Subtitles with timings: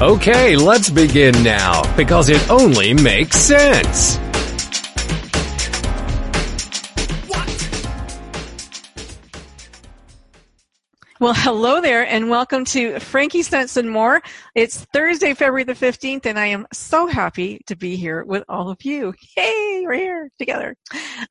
[0.00, 4.18] Okay, let's begin now, because it only makes sense.
[11.20, 14.22] Well, hello there and welcome to Frankie Sense and More.
[14.54, 18.70] It's Thursday, February the 15th, and I am so happy to be here with all
[18.70, 19.12] of you.
[19.36, 20.76] Yay, we're here together.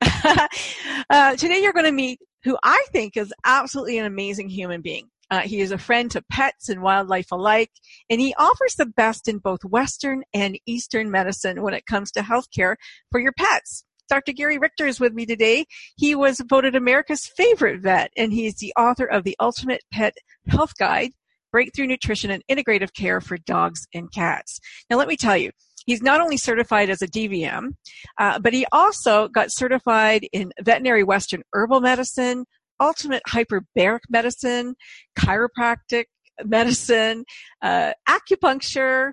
[1.10, 5.09] uh, today you're going to meet who I think is absolutely an amazing human being.
[5.30, 7.70] Uh, he is a friend to pets and wildlife alike,
[8.08, 12.20] and he offers the best in both Western and Eastern medicine when it comes to
[12.20, 12.76] healthcare
[13.10, 13.84] for your pets.
[14.08, 14.32] Dr.
[14.32, 15.66] Gary Richter is with me today.
[15.96, 20.14] He was voted America's favorite vet, and he's the author of the Ultimate Pet
[20.48, 21.12] Health Guide,
[21.52, 24.58] Breakthrough Nutrition and Integrative Care for Dogs and Cats.
[24.90, 25.52] Now, let me tell you,
[25.86, 27.74] he's not only certified as a DVM,
[28.18, 32.46] uh, but he also got certified in veterinary Western herbal medicine,
[32.80, 34.74] ultimate hyperbaric medicine,
[35.18, 36.06] chiropractic
[36.44, 37.24] medicine,
[37.62, 39.12] uh, acupuncture,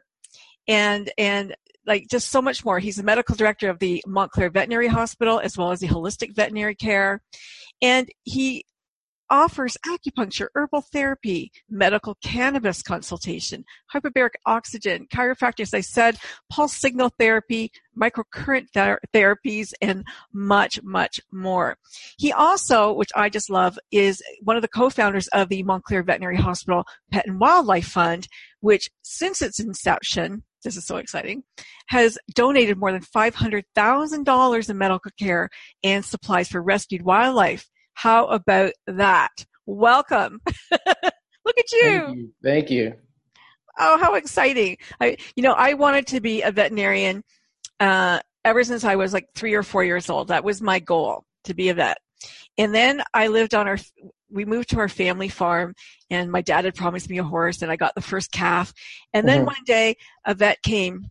[0.68, 2.80] and and like just so much more.
[2.80, 6.76] He's the medical director of the Montclair Veterinary Hospital as well as the Holistic Veterinary
[6.76, 7.22] Care.
[7.82, 8.66] And he
[9.30, 16.18] offers acupuncture, herbal therapy, medical cannabis consultation, hyperbaric oxygen, chiropractic, as I said,
[16.50, 21.78] pulse signal therapy, microcurrent ther- therapies, and much, much more.
[22.18, 26.38] He also, which I just love, is one of the co-founders of the Montclair Veterinary
[26.38, 28.28] Hospital Pet and Wildlife Fund,
[28.62, 31.44] which since its inception, this is so exciting,
[31.88, 35.50] has donated more than $500,000 in medical care
[35.84, 37.70] and supplies for rescued wildlife.
[37.98, 39.32] How about that?
[39.66, 40.40] Welcome.
[40.72, 42.04] Look at you.
[42.06, 42.30] Thank you.
[42.44, 42.94] Thank you.
[43.80, 44.78] Oh, how exciting.
[45.02, 47.24] I, you know, I wanted to be a veterinarian,
[47.80, 50.28] uh, ever since I was like three or four years old.
[50.28, 51.98] That was my goal to be a vet.
[52.60, 53.80] And then I lived on our,
[54.30, 55.74] we moved to our family farm
[56.12, 58.74] and my dad had promised me a horse and I got the first calf.
[59.12, 59.46] And then Mhm.
[59.48, 61.10] one day a vet came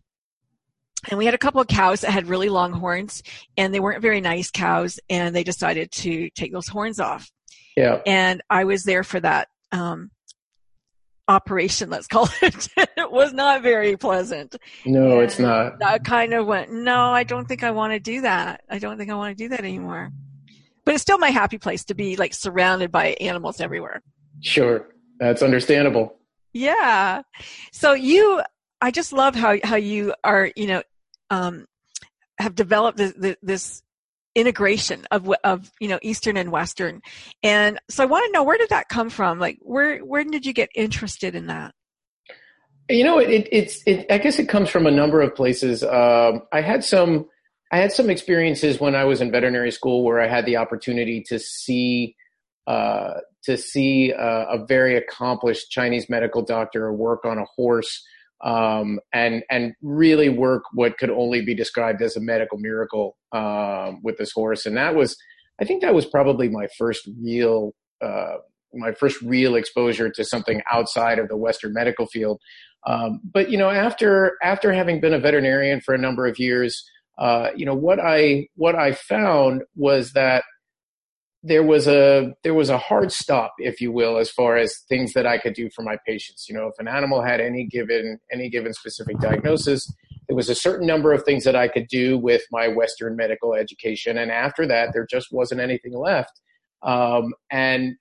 [1.09, 3.23] and we had a couple of cows that had really long horns
[3.55, 7.29] and they weren't very nice cows and they decided to take those horns off.
[7.75, 8.01] Yeah.
[8.05, 10.11] And I was there for that, um,
[11.27, 12.67] operation, let's call it.
[12.75, 14.55] it was not very pleasant.
[14.85, 15.83] No, it's not.
[15.83, 18.61] I kind of went, no, I don't think I want to do that.
[18.69, 20.11] I don't think I want to do that anymore.
[20.85, 24.01] But it's still my happy place to be like surrounded by animals everywhere.
[24.41, 24.87] Sure.
[25.19, 26.15] That's understandable.
[26.53, 27.23] Yeah.
[27.71, 28.41] So you,
[28.81, 30.83] I just love how, how you are, you know,
[31.29, 31.65] um,
[32.39, 33.83] have developed this, this,
[34.35, 37.01] integration of, of, you know, Eastern and Western.
[37.41, 39.39] And so I want to know, where did that come from?
[39.39, 41.73] Like, where, where did you get interested in that?
[42.89, 43.81] You know, it, it's.
[43.85, 45.83] It, I guess it comes from a number of places.
[45.83, 47.27] Um, I had some.
[47.69, 51.21] I had some experiences when I was in veterinary school where I had the opportunity
[51.27, 52.15] to see
[52.65, 58.05] uh, to see uh, a very accomplished Chinese medical doctor work on a horse
[58.43, 63.99] um, and and really work what could only be described as a medical miracle um,
[64.03, 64.65] with this horse.
[64.65, 65.17] And that was,
[65.59, 68.37] I think, that was probably my first real uh,
[68.73, 72.39] my first real exposure to something outside of the Western medical field.
[72.85, 76.83] Um, but you know, after after having been a veterinarian for a number of years,
[77.17, 80.43] uh, you know what I what I found was that
[81.47, 85.13] there was a there was a hard stop, if you will, as far as things
[85.13, 86.47] that I could do for my patients.
[86.49, 89.91] You know, if an animal had any given any given specific diagnosis,
[90.27, 93.53] there was a certain number of things that I could do with my Western medical
[93.53, 96.41] education, and after that, there just wasn't anything left.
[96.83, 97.95] Um, and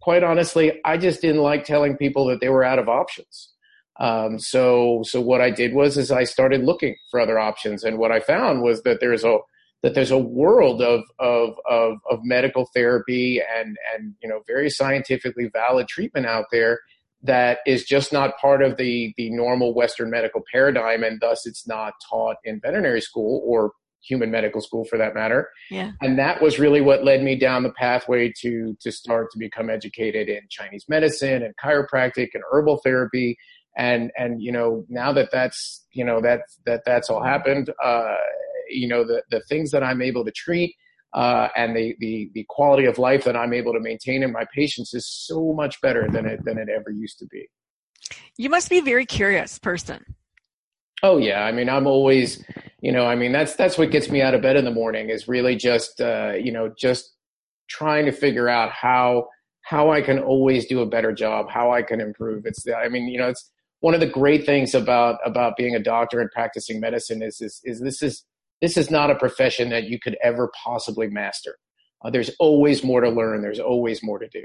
[0.00, 3.50] quite honestly, I just didn't like telling people that they were out of options.
[4.00, 7.98] Um, so, so what I did was, is I started looking for other options, and
[7.98, 9.38] what I found was that there's a
[9.84, 14.70] that there's a world of of of, of medical therapy and and you know very
[14.70, 16.80] scientifically valid treatment out there
[17.22, 21.68] that is just not part of the the normal Western medical paradigm, and thus it's
[21.68, 23.72] not taught in veterinary school or
[24.02, 25.48] human medical school for that matter.
[25.70, 25.92] Yeah.
[26.02, 29.68] And that was really what led me down the pathway to to start to become
[29.68, 33.36] educated in Chinese medicine and chiropractic and herbal therapy.
[33.76, 38.16] And and you know now that that's you know that that that's all happened, uh,
[38.68, 40.74] you know the the things that I'm able to treat
[41.14, 44.44] uh, and the, the the quality of life that I'm able to maintain in my
[44.54, 47.48] patients is so much better than it than it ever used to be.
[48.36, 50.04] You must be a very curious person.
[51.02, 52.42] Oh yeah, I mean, I'm always,
[52.80, 55.10] you know, I mean, that's that's what gets me out of bed in the morning
[55.10, 57.14] is really just, uh, you know, just
[57.68, 59.28] trying to figure out how
[59.62, 62.44] how I can always do a better job, how I can improve.
[62.44, 63.50] It's, the, I mean, you know, it's
[63.80, 67.60] one of the great things about about being a doctor and practicing medicine is is,
[67.64, 68.24] is this is
[68.60, 71.56] this is not a profession that you could ever possibly master.
[72.04, 73.40] Uh, there's always more to learn.
[73.40, 74.44] There's always more to do.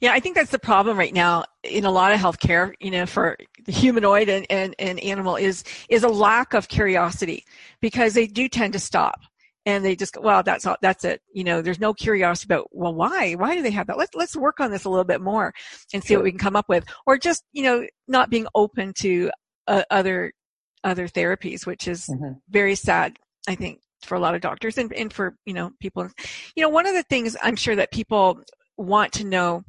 [0.00, 3.06] Yeah, I think that's the problem right now in a lot of healthcare, you know,
[3.06, 7.44] for the humanoid and, and, and animal is is a lack of curiosity
[7.80, 9.20] because they do tend to stop
[9.66, 11.20] and they just go, well, that's all, that's it.
[11.32, 13.34] You know, there's no curiosity about, well, why?
[13.34, 13.98] Why do they have that?
[13.98, 15.52] Let's, let's work on this a little bit more
[15.92, 16.18] and see sure.
[16.18, 16.84] what we can come up with.
[17.04, 19.30] Or just, you know, not being open to
[19.66, 20.32] uh, other,
[20.84, 22.34] other therapies, which is mm-hmm.
[22.48, 26.08] very sad, I think for a lot of doctors and, and for you know people.
[26.54, 28.40] You know one of the things i'm sure that people
[28.76, 29.62] want to know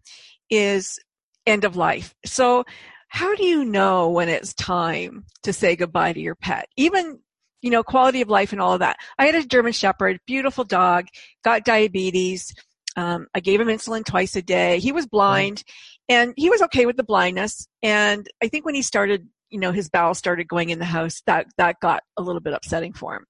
[0.49, 0.99] is
[1.45, 2.13] end of life.
[2.25, 2.65] So
[3.09, 6.67] how do you know when it's time to say goodbye to your pet?
[6.75, 7.19] Even
[7.61, 8.97] you know quality of life and all of that.
[9.17, 11.07] I had a german shepherd beautiful dog
[11.43, 12.53] got diabetes.
[12.95, 14.79] Um, i gave him insulin twice a day.
[14.79, 15.63] He was blind
[16.09, 17.67] and he was okay with the blindness.
[17.81, 21.21] And i think when he started you know his bowels started going in the house
[21.25, 23.25] that that got a little bit upsetting for him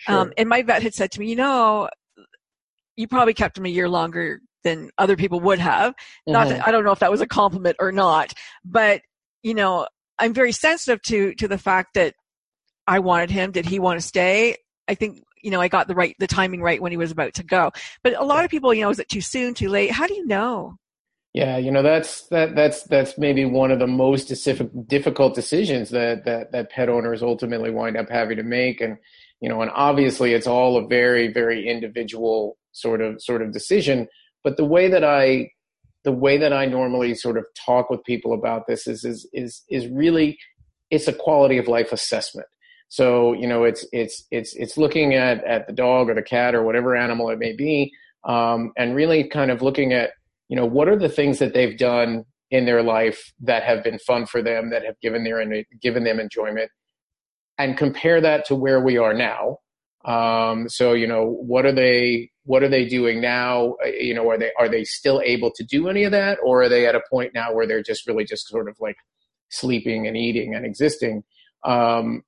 [0.00, 0.18] Sure.
[0.18, 1.88] Um, and my vet had said to me, you know,
[2.96, 5.92] you probably kept him a year longer than other people would have.
[5.92, 6.32] Mm-hmm.
[6.32, 6.66] Not that.
[6.66, 8.32] I don't know if that was a compliment or not,
[8.64, 9.02] but
[9.42, 9.86] you know,
[10.18, 12.14] I'm very sensitive to to the fact that
[12.86, 13.52] I wanted him.
[13.52, 14.56] Did he want to stay?
[14.88, 17.34] I think you know I got the right the timing right when he was about
[17.34, 17.72] to go.
[18.02, 19.90] But a lot of people, you know, is it too soon, too late?
[19.90, 20.76] How do you know?
[21.32, 24.24] Yeah, you know that's that that's that's maybe one of the most
[24.88, 28.98] difficult decisions that that that pet owners ultimately wind up having to make, and
[29.40, 34.06] you know, and obviously it's all a very, very individual sort of sort of decision.
[34.44, 35.50] But the way that I
[36.04, 39.62] the way that I normally sort of talk with people about this is is is
[39.68, 40.38] is really
[40.90, 42.48] it's a quality of life assessment.
[42.88, 46.54] So you know, it's it's it's it's looking at at the dog or the cat
[46.54, 47.92] or whatever animal it may be,
[48.24, 50.10] um, and really kind of looking at
[50.48, 53.98] you know what are the things that they've done in their life that have been
[54.00, 56.70] fun for them, that have given their given them enjoyment,
[57.60, 59.58] and compare that to where we are now.
[60.06, 62.30] Um, so you know, what are they?
[62.44, 63.76] What are they doing now?
[63.84, 66.62] Uh, you know, are they are they still able to do any of that, or
[66.62, 68.96] are they at a point now where they're just really just sort of like
[69.50, 71.22] sleeping and eating and existing?
[71.64, 72.22] Um,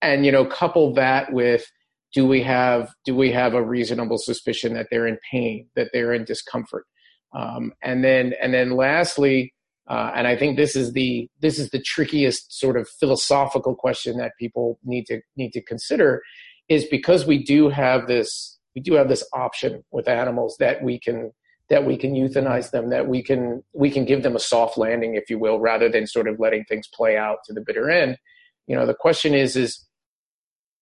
[0.00, 1.70] and you know, couple that with
[2.14, 6.14] do we have do we have a reasonable suspicion that they're in pain, that they're
[6.14, 6.86] in discomfort,
[7.34, 9.52] um, and then and then lastly,
[9.88, 14.18] uh, and I think this is the this is the trickiest sort of philosophical question
[14.18, 16.22] that people need to need to consider,
[16.68, 21.00] is because we do have this we do have this option with animals that we
[21.00, 21.32] can
[21.70, 25.14] that we can euthanize them, that we can we can give them a soft landing,
[25.14, 28.18] if you will, rather than sort of letting things play out to the bitter end.
[28.66, 29.86] You know, the question is is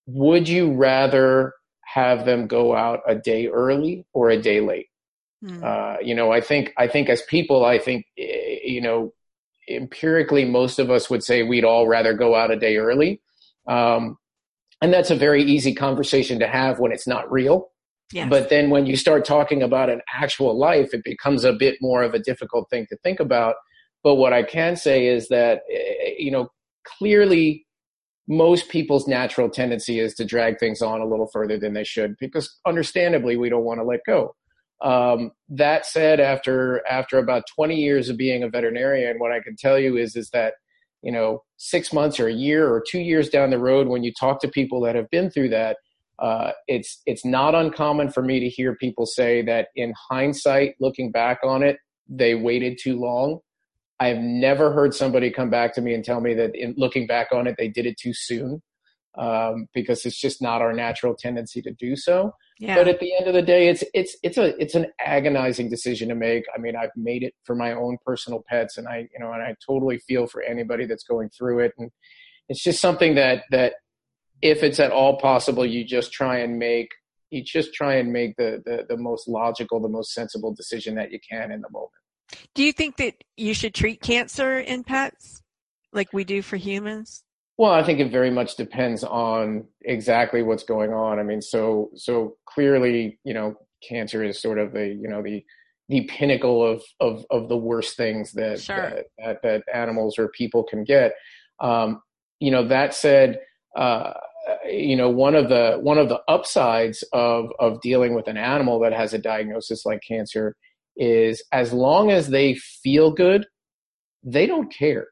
[0.06, 1.52] would you rather
[1.85, 4.88] have them go out a day early or a day late?
[5.44, 5.62] Mm.
[5.62, 9.12] Uh, you know, I think I think as people, I think eh, you know,
[9.69, 13.21] empirically, most of us would say we'd all rather go out a day early,
[13.69, 14.17] um,
[14.81, 17.69] and that's a very easy conversation to have when it's not real.
[18.12, 18.31] Yes.
[18.31, 22.03] But then when you start talking about an actual life, it becomes a bit more
[22.03, 23.56] of a difficult thing to think about.
[24.05, 26.49] But what I can say is that eh, you know,
[26.85, 27.67] clearly
[28.29, 32.16] most people's natural tendency is to drag things on a little further than they should
[32.19, 34.35] because understandably we don't want to let go
[34.83, 39.56] um, that said, after after about 20 years of being a veterinarian, what I can
[39.56, 40.54] tell you is is that
[41.02, 44.12] you know six months or a year or two years down the road, when you
[44.12, 45.78] talk to people that have been through that,
[46.18, 51.11] uh, it's it's not uncommon for me to hear people say that in hindsight, looking
[51.11, 51.78] back on it,
[52.09, 53.40] they waited too long.
[53.99, 57.28] I've never heard somebody come back to me and tell me that in looking back
[57.33, 58.61] on it, they did it too soon
[59.18, 62.32] um, because it's just not our natural tendency to do so.
[62.58, 62.76] Yeah.
[62.76, 66.08] But at the end of the day, it's it's it's a it's an agonizing decision
[66.08, 66.44] to make.
[66.54, 69.42] I mean, I've made it for my own personal pets, and I you know, and
[69.42, 71.73] I totally feel for anybody that's going through it.
[71.78, 71.90] And
[72.49, 73.75] it's just something that that
[74.42, 76.88] if it's at all possible, you just try and make
[77.30, 81.12] you just try and make the the, the most logical, the most sensible decision that
[81.12, 81.92] you can in the moment.
[82.54, 85.42] Do you think that you should treat cancer in pets
[85.92, 87.23] like we do for humans?
[87.59, 91.19] Well, I think it very much depends on exactly what's going on.
[91.19, 93.55] I mean, so so clearly, you know,
[93.87, 95.45] cancer is sort of the you know the
[95.89, 98.77] the pinnacle of of of the worst things that sure.
[98.77, 101.13] that, that, that, animals or people can get.
[101.61, 102.03] Um,
[102.41, 103.41] you know, that said,
[103.75, 104.13] uh,
[104.69, 108.81] you know, one of the one of the upsides of of dealing with an animal
[108.81, 110.55] that has a diagnosis like cancer
[110.97, 113.47] is as long as they feel good,
[114.23, 115.07] they don't care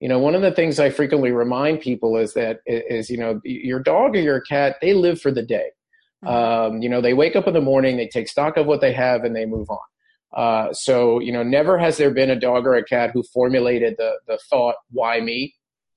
[0.00, 3.40] you know, one of the things I frequently remind people is that is you know
[3.44, 5.70] your dog or your cat they live for the day.
[6.24, 6.74] Mm-hmm.
[6.74, 8.92] Um, you know, they wake up in the morning, they take stock of what they
[8.92, 9.78] have, and they move on.
[10.34, 13.94] Uh, so, you know, never has there been a dog or a cat who formulated
[13.98, 15.54] the the thought, "Why me?"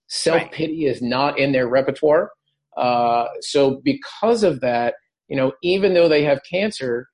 [0.08, 0.96] Self pity right.
[0.96, 2.32] is not in their repertoire.
[2.76, 4.96] Uh, so, because of that,
[5.30, 7.08] you know, even though they have cancer,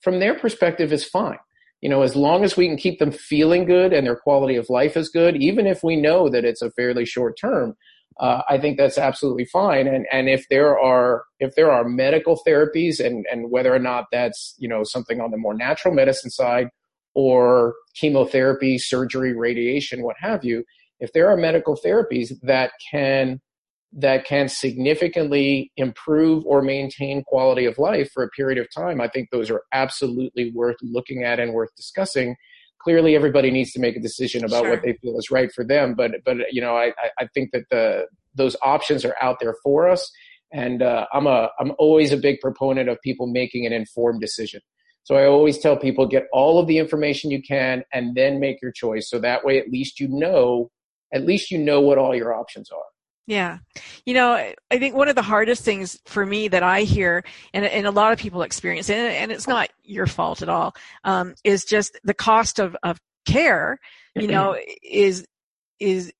[0.00, 1.38] from their perspective, is fine.
[1.86, 4.68] You know, as long as we can keep them feeling good and their quality of
[4.68, 7.76] life is good, even if we know that it's a fairly short term,
[8.18, 9.86] uh, I think that's absolutely fine.
[9.86, 14.06] And and if there are if there are medical therapies and and whether or not
[14.10, 16.70] that's you know something on the more natural medicine side
[17.14, 20.64] or chemotherapy, surgery, radiation, what have you,
[20.98, 23.40] if there are medical therapies that can
[23.98, 29.08] that can significantly improve or maintain quality of life for a period of time, I
[29.08, 32.36] think those are absolutely worth looking at and worth discussing
[32.86, 34.70] clearly everybody needs to make a decision about sure.
[34.70, 35.94] what they feel is right for them.
[35.94, 39.88] But but you know, I I think that the those options are out there for
[39.88, 40.08] us,
[40.52, 44.60] and uh, I'm a I'm always a big proponent of people making an informed decision.
[45.02, 48.60] So I always tell people get all of the information you can and then make
[48.62, 49.08] your choice.
[49.10, 50.70] So that way, at least you know,
[51.12, 52.90] at least you know what all your options are.
[53.26, 53.58] Yeah.
[54.04, 57.64] You know, I think one of the hardest things for me that I hear and,
[57.64, 61.34] and a lot of people experience, and, and it's not your fault at all, um,
[61.42, 63.80] is just the cost of, of care,
[64.14, 65.26] you know, is,
[65.80, 66.12] is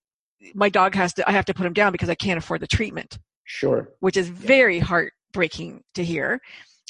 [0.55, 2.67] my dog has to, I have to put him down because I can't afford the
[2.67, 3.19] treatment.
[3.45, 3.89] Sure.
[4.01, 6.41] Which is very heartbreaking to hear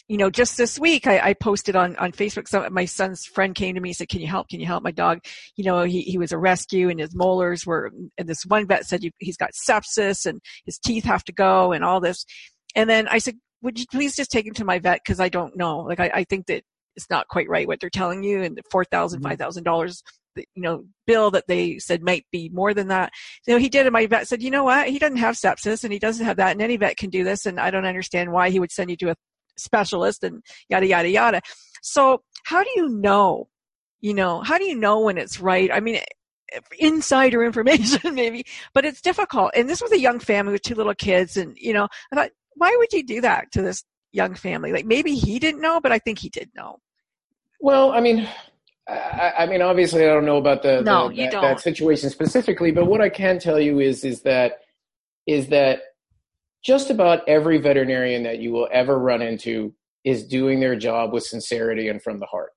[0.09, 3.55] you know, just this week I, I posted on, on Facebook, some, my son's friend
[3.55, 4.49] came to me and said, can you help?
[4.49, 5.21] Can you help my dog?
[5.57, 8.87] You know, he, he was a rescue and his molars were, and this one vet
[8.87, 12.25] said he's got sepsis and his teeth have to go and all this.
[12.75, 15.01] And then I said, would you please just take him to my vet?
[15.05, 15.79] Cause I don't know.
[15.81, 16.63] Like I, I think that
[16.95, 19.31] it's not quite right what they're telling you and the four thousand, mm-hmm.
[19.31, 20.03] five thousand dollars
[20.37, 23.11] you know bill that they said might be more than that
[23.47, 25.83] you know he did and my vet said you know what he doesn't have sepsis
[25.83, 28.31] and he doesn't have that and any vet can do this and i don't understand
[28.31, 29.17] why he would send you to a
[29.57, 31.41] specialist and yada yada yada.
[31.83, 33.49] So how do you know
[34.01, 35.71] you know how do you know when it's right?
[35.73, 36.01] I mean
[36.79, 39.53] insider information maybe but it's difficult.
[39.55, 42.31] And this was a young family with two little kids and you know i thought
[42.55, 44.73] why would you do that to this young family?
[44.73, 46.79] Like maybe he didn't know but i think he did know.
[47.61, 48.29] Well i mean
[48.89, 52.71] I, I mean, obviously, I don't know about the, no, the that, that, situation specifically,
[52.71, 54.61] but what I can tell you is is that
[55.27, 55.81] is that
[56.67, 59.73] just about every veterinarian that you will ever run into
[60.05, 62.51] is doing their job with sincerity and from the heart.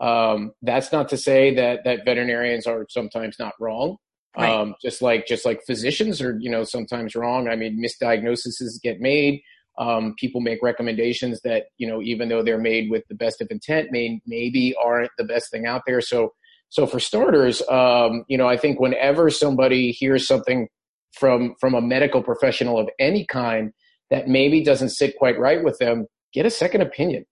[0.00, 3.96] Um, that's not to say that that veterinarians are sometimes not wrong.
[4.36, 4.50] Right.
[4.50, 7.48] Um, just like just like physicians are, you know, sometimes wrong.
[7.48, 9.40] I mean, misdiagnoses get made.
[9.78, 13.48] Um, people make recommendations that you know, even though they're made with the best of
[13.50, 16.00] intent, may maybe aren't the best thing out there.
[16.00, 16.32] So,
[16.68, 20.68] so for starters, um, you know, I think whenever somebody hears something
[21.14, 23.72] from from a medical professional of any kind
[24.10, 27.24] that maybe doesn't sit quite right with them, get a second opinion.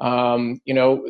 [0.00, 1.06] Um, you know,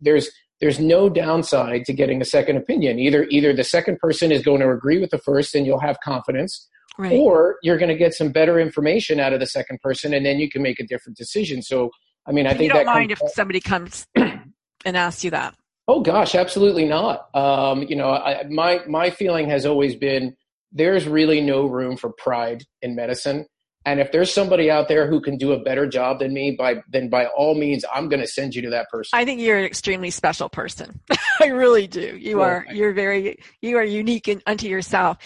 [0.00, 0.30] there's
[0.60, 2.98] there's no downside to getting a second opinion.
[2.98, 5.98] Either either the second person is going to agree with the first, and you'll have
[6.02, 6.68] confidence,
[6.98, 7.12] right.
[7.12, 10.38] or you're going to get some better information out of the second person, and then
[10.38, 11.62] you can make a different decision.
[11.62, 11.90] So,
[12.26, 15.54] I mean, I think you don't mind if somebody comes and asks you that.
[15.88, 17.28] Oh gosh, absolutely not.
[17.32, 20.34] Um, you know, I, my my feeling has always been
[20.72, 23.46] there's really no room for pride in medicine.
[23.86, 26.82] And if there's somebody out there who can do a better job than me, by
[26.90, 29.16] then by all means, I'm going to send you to that person.
[29.16, 31.00] I think you're an extremely special person.
[31.40, 32.16] I really do.
[32.16, 32.66] You are.
[32.72, 33.38] You're very.
[33.62, 35.18] You are unique in, unto yourself.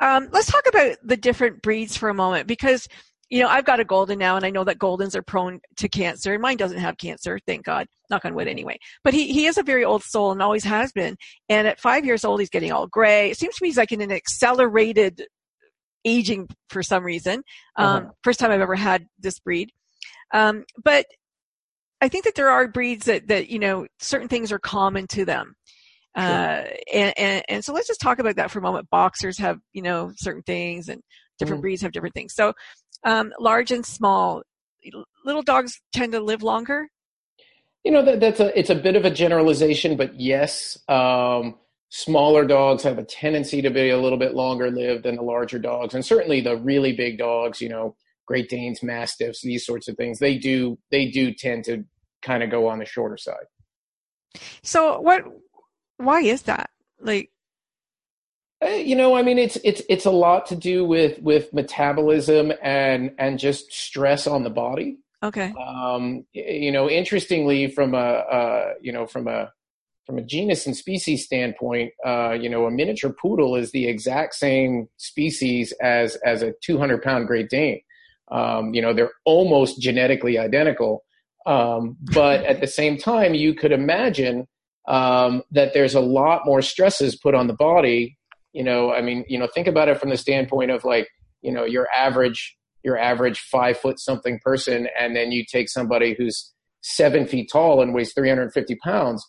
[0.00, 2.88] Um, let's talk about the different breeds for a moment because
[3.28, 5.88] you know, I've got a golden now, and I know that goldens are prone to
[5.88, 6.38] cancer.
[6.38, 7.86] Mine doesn't have cancer, thank God.
[8.08, 8.78] Knock on wood, anyway.
[9.02, 11.16] But he he is a very old soul and always has been.
[11.48, 13.30] And at five years old, he's getting all gray.
[13.30, 15.26] It seems to me he's like in an accelerated
[16.04, 17.42] aging for some reason.
[17.76, 18.10] Um, uh-huh.
[18.22, 19.70] First time I've ever had this breed.
[20.32, 21.06] Um, but
[22.00, 25.24] I think that there are breeds that that you know certain things are common to
[25.24, 25.56] them.
[26.16, 26.24] Sure.
[26.24, 26.64] Uh,
[26.94, 28.88] and, and, and so let's just talk about that for a moment.
[28.88, 31.02] Boxers have, you know, certain things and
[31.38, 31.62] different mm.
[31.62, 32.32] breeds have different things.
[32.34, 32.54] So
[33.04, 34.42] um, large and small.
[35.24, 36.88] Little dogs tend to live longer.
[37.84, 41.54] You know that that's a it's a bit of a generalization, but yes, um,
[41.88, 45.58] smaller dogs have a tendency to be a little bit longer lived than the larger
[45.58, 47.94] dogs, and certainly the really big dogs, you know,
[48.26, 51.84] Great Danes, Mastiffs, these sorts of things, they do they do tend to
[52.22, 53.46] kind of go on the shorter side.
[54.62, 55.22] So what?
[55.98, 56.70] Why is that?
[57.00, 57.30] Like,
[58.62, 63.12] you know, I mean, it's it's it's a lot to do with with metabolism and
[63.18, 64.98] and just stress on the body.
[65.22, 65.52] Okay.
[65.58, 69.52] Um, you know, interestingly, from a uh, you know from a
[70.06, 74.34] from a genus and species standpoint, uh, you know, a miniature poodle is the exact
[74.34, 77.80] same species as as a 200 pound Great Dane.
[78.30, 81.04] Um, you know, they're almost genetically identical,
[81.44, 84.48] um, but at the same time, you could imagine
[84.88, 88.15] um, that there's a lot more stresses put on the body.
[88.56, 91.08] You know, I mean, you know, think about it from the standpoint of like,
[91.42, 96.14] you know, your average your average five foot something person, and then you take somebody
[96.16, 99.26] who's seven feet tall and weighs 350 pounds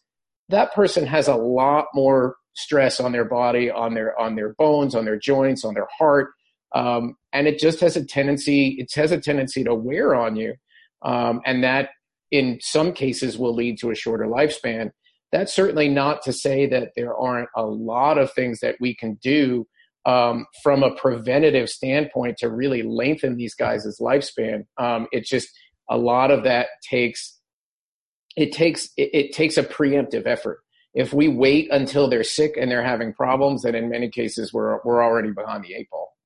[0.50, 4.96] that person has a lot more stress on their body, on their on their bones,
[4.96, 6.32] on their joints, on their heart,
[6.76, 8.76] um, and it just has a tendency.
[8.80, 10.56] It has a tendency to wear on you,
[11.04, 11.90] um, and that
[12.32, 14.92] in some cases will lead to a shorter lifespan.
[15.32, 19.16] That's certainly not to say that there aren't a lot of things that we can
[19.16, 19.68] do
[20.06, 24.66] um, from a preventative standpoint to really lengthen these guys' lifespan.
[24.78, 25.50] Um, it's just
[25.90, 27.38] a lot of that takes
[28.38, 30.60] it takes it, it takes a preemptive effort.
[30.94, 34.80] If we wait until they're sick and they're having problems, then in many cases we're
[34.86, 36.17] we're already behind the eight ball.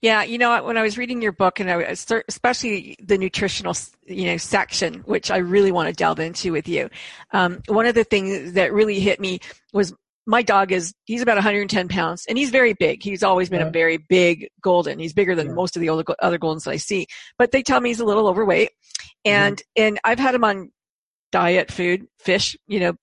[0.00, 1.80] Yeah, you know, when I was reading your book, and I,
[2.28, 3.74] especially the nutritional,
[4.06, 6.88] you know, section, which I really want to delve into with you.
[7.32, 9.40] Um, one of the things that really hit me
[9.72, 9.92] was
[10.26, 13.02] my dog is he's about 110 pounds and he's very big.
[13.02, 13.66] He's always been yeah.
[13.66, 14.98] a very big golden.
[14.98, 15.54] He's bigger than yeah.
[15.54, 17.06] most of the other goldens that I see.
[17.38, 19.30] But they tell me he's a little overweight, mm-hmm.
[19.30, 19.82] and mm-hmm.
[19.82, 20.70] and I've had him on
[21.32, 22.94] diet food, fish, you know,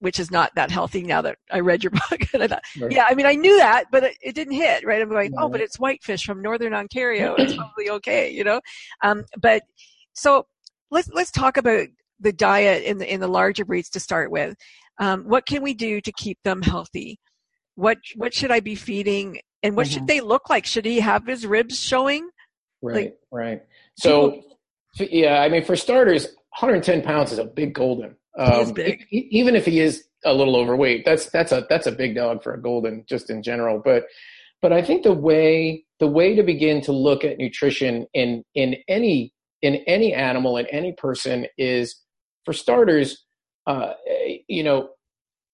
[0.00, 2.20] which is not that healthy now that I read your book.
[2.32, 2.92] and I thought, right.
[2.92, 5.02] yeah, I mean, I knew that, but it, it didn't hit, right?
[5.02, 7.34] I'm going, oh, but it's whitefish from Northern Ontario.
[7.48, 8.60] It's probably okay, you know?
[9.02, 9.62] Um, but
[10.12, 10.46] so
[10.90, 11.88] let's, let's talk about
[12.20, 14.54] the diet in the, in the larger breeds to start with.
[14.98, 17.18] Um, what can we do to keep them healthy?
[17.76, 19.40] What, what should I be feeding?
[19.62, 19.94] And what mm-hmm.
[19.94, 20.66] should they look like?
[20.66, 22.28] Should he have his ribs showing?
[22.82, 23.62] Right, like, right.
[23.96, 24.58] So, people,
[24.98, 26.26] yeah, I mean, for starters,
[26.58, 28.16] 110 pounds is a big golden.
[28.38, 28.74] Um,
[29.10, 32.54] even if he is a little overweight, that's that's a that's a big dog for
[32.54, 33.80] a golden, just in general.
[33.84, 34.04] But
[34.62, 38.76] but I think the way the way to begin to look at nutrition in in
[38.88, 41.96] any in any animal in any person is,
[42.44, 43.24] for starters,
[43.66, 43.94] uh,
[44.46, 44.90] you know,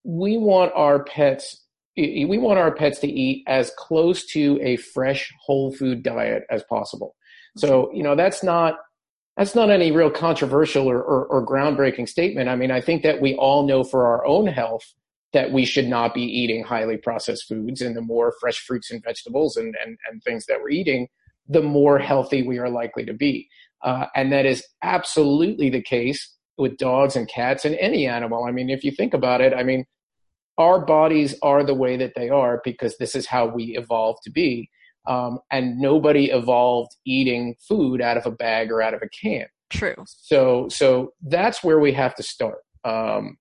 [0.05, 1.65] we want our pets
[1.97, 6.65] we want our pets to eat as close to a fresh whole food diet as
[6.65, 7.15] possible.
[7.57, 8.79] So, you know, that's not
[9.37, 12.49] that's not any real controversial or, or, or, groundbreaking statement.
[12.49, 14.85] I mean, I think that we all know for our own health
[15.33, 19.03] that we should not be eating highly processed foods and the more fresh fruits and
[19.03, 21.09] vegetables and, and, and things that we're eating,
[21.49, 23.49] the more healthy we are likely to be.
[23.83, 28.45] Uh, and that is absolutely the case with dogs and cats and any animal.
[28.45, 29.85] I mean, if you think about it, I mean,
[30.57, 34.31] our bodies are the way that they are because this is how we evolved to
[34.31, 34.71] be
[35.07, 39.47] um, and nobody evolved eating food out of a bag or out of a can.
[39.71, 39.97] True.
[40.07, 43.37] So so that's where we have to start um,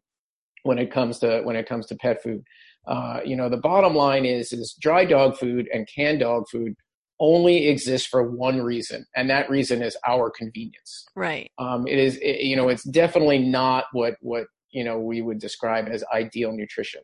[0.64, 2.44] when it comes to when it comes to pet food.
[2.86, 6.76] Uh, you know, the bottom line is is dry dog food and canned dog food
[7.20, 11.06] only exists for one reason, and that reason is our convenience.
[11.16, 11.52] Right.
[11.58, 15.40] Um, it is, it, you know, it's definitely not what what you know we would
[15.40, 17.02] describe as ideal nutrition.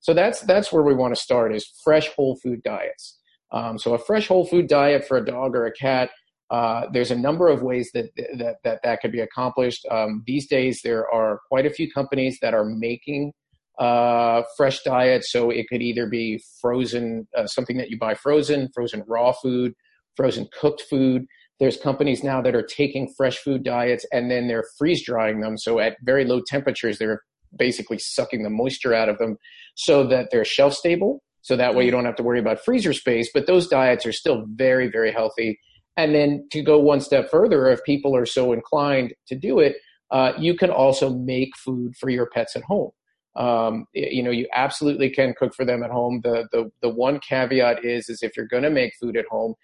[0.00, 3.18] So that's that's where we want to start is fresh whole food diets.
[3.52, 6.10] Um, so a fresh whole food diet for a dog or a cat.
[6.50, 9.86] Uh, there's a number of ways that that that, that could be accomplished.
[9.90, 13.32] Um, these days, there are quite a few companies that are making
[13.78, 15.30] uh, fresh diets.
[15.32, 19.72] So it could either be frozen, uh, something that you buy frozen, frozen raw food,
[20.16, 21.24] frozen cooked food.
[21.58, 25.56] There's companies now that are taking fresh food diets and then they're freeze drying them.
[25.56, 27.22] So at very low temperatures, they're
[27.56, 29.36] basically sucking the moisture out of them
[29.74, 32.92] so that they're shelf stable so that way you don't have to worry about freezer
[32.92, 33.30] space.
[33.32, 35.58] But those diets are still very, very healthy.
[35.96, 39.76] And then to go one step further, if people are so inclined to do it,
[40.10, 42.90] uh, you can also make food for your pets at home.
[43.34, 46.20] Um, you know, you absolutely can cook for them at home.
[46.22, 49.54] The the the one caveat is is if you're going to make food at home,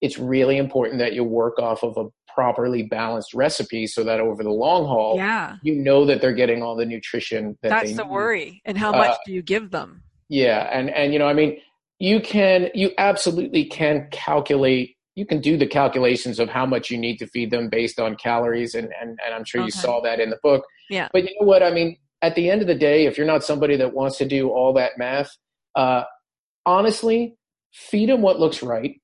[0.00, 4.44] it's really important that you work off of a properly balanced recipe so that over
[4.44, 5.56] the long haul, yeah.
[5.62, 8.10] you know that they're getting all the nutrition that That's the need.
[8.10, 8.62] worry.
[8.64, 10.02] And how much uh, do you give them?
[10.28, 11.58] Yeah, and and you know, I mean,
[11.98, 14.96] you can you absolutely can calculate.
[15.14, 18.16] You can do the calculations of how much you need to feed them based on
[18.16, 19.66] calories, and and, and I'm sure okay.
[19.66, 20.64] you saw that in the book.
[20.90, 21.08] Yeah.
[21.12, 21.62] But you know what?
[21.62, 24.26] I mean, at the end of the day, if you're not somebody that wants to
[24.26, 25.30] do all that math,
[25.74, 26.04] uh,
[26.64, 27.36] honestly,
[27.72, 29.00] feed them what looks right.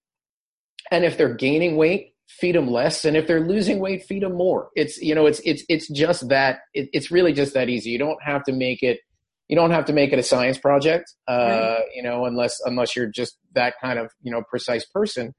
[0.91, 3.05] And if they're gaining weight, feed them less.
[3.05, 4.69] And if they're losing weight, feed them more.
[4.75, 6.61] It's you know, it's it's it's just that.
[6.75, 7.91] It, it's really just that easy.
[7.91, 9.01] You don't have to make it
[9.49, 11.85] you don't have to make it a science project, uh, right.
[11.95, 15.35] you know, unless unless you're just that kind of you know precise person.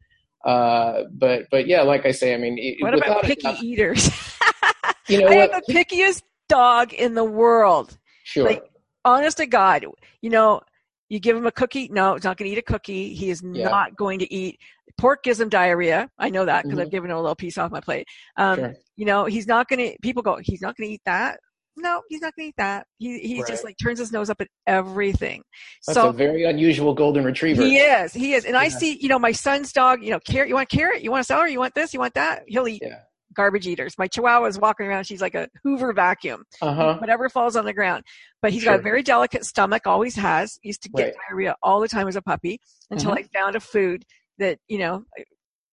[0.46, 4.38] Uh, but but yeah, like I say, I mean, what about picky enough, eaters?
[5.08, 5.52] you know, I what?
[5.54, 7.98] have the pickiest dog in the world.
[8.24, 8.46] Sure.
[8.46, 8.64] Like,
[9.06, 9.86] honest to God,
[10.22, 10.62] you know,
[11.10, 11.90] you give him a cookie.
[11.92, 13.14] No, he's not going to eat a cookie.
[13.14, 13.70] He is Yeah.
[13.70, 14.60] not going to eat.
[14.98, 16.10] Pork gives him diarrhea.
[16.20, 16.82] I know that because Mhm.
[16.84, 18.08] I've given him a little piece off my plate.
[18.38, 18.74] Um, Sure.
[18.96, 19.98] You know, he's not going to.
[20.02, 21.40] People go, he's not going to eat that.
[21.76, 22.86] No, he's not going to eat that.
[23.00, 23.48] He he Right.
[23.48, 25.42] just like turns his nose up at everything.
[25.88, 27.64] That's so a very unusual golden retriever.
[27.64, 28.14] he is.
[28.14, 28.46] He is.
[28.46, 31.02] And I see, you know, my son's dog, you know, carrot, you want carrot?
[31.02, 31.52] You want a celery?
[31.52, 31.94] You want this?
[31.94, 32.44] You want that?
[32.48, 33.00] He'll eat Yeah.
[33.34, 33.96] garbage eaters.
[33.98, 35.06] My chihuahua is walking around.
[35.06, 36.44] She's like a Hoover vacuum.
[36.62, 36.98] Uh huh.
[37.00, 38.04] Whatever falls on the ground.
[38.42, 40.60] But he's got a very delicate stomach, always has.
[40.62, 41.14] Used to get Right.
[41.30, 42.60] diarrhea all the time as a puppy
[42.92, 43.18] until Mhm.
[43.18, 44.06] I found a food
[44.38, 45.06] that, you know,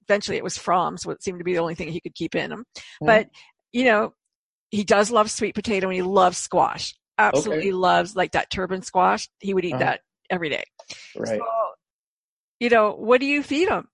[0.08, 2.50] eventually it was Fromm's, what seemed to be the only thing he could keep in
[2.52, 2.64] him.
[3.02, 3.06] Mhm.
[3.06, 3.28] But,
[3.72, 4.14] you know,
[4.70, 6.94] he does love sweet potato and he loves squash.
[7.18, 9.28] Absolutely loves like that turban squash.
[9.40, 9.84] He would eat Uh-huh.
[9.84, 10.64] that every day.
[11.16, 11.38] Right.
[11.38, 11.46] So,
[12.60, 13.88] you know, what do you feed him?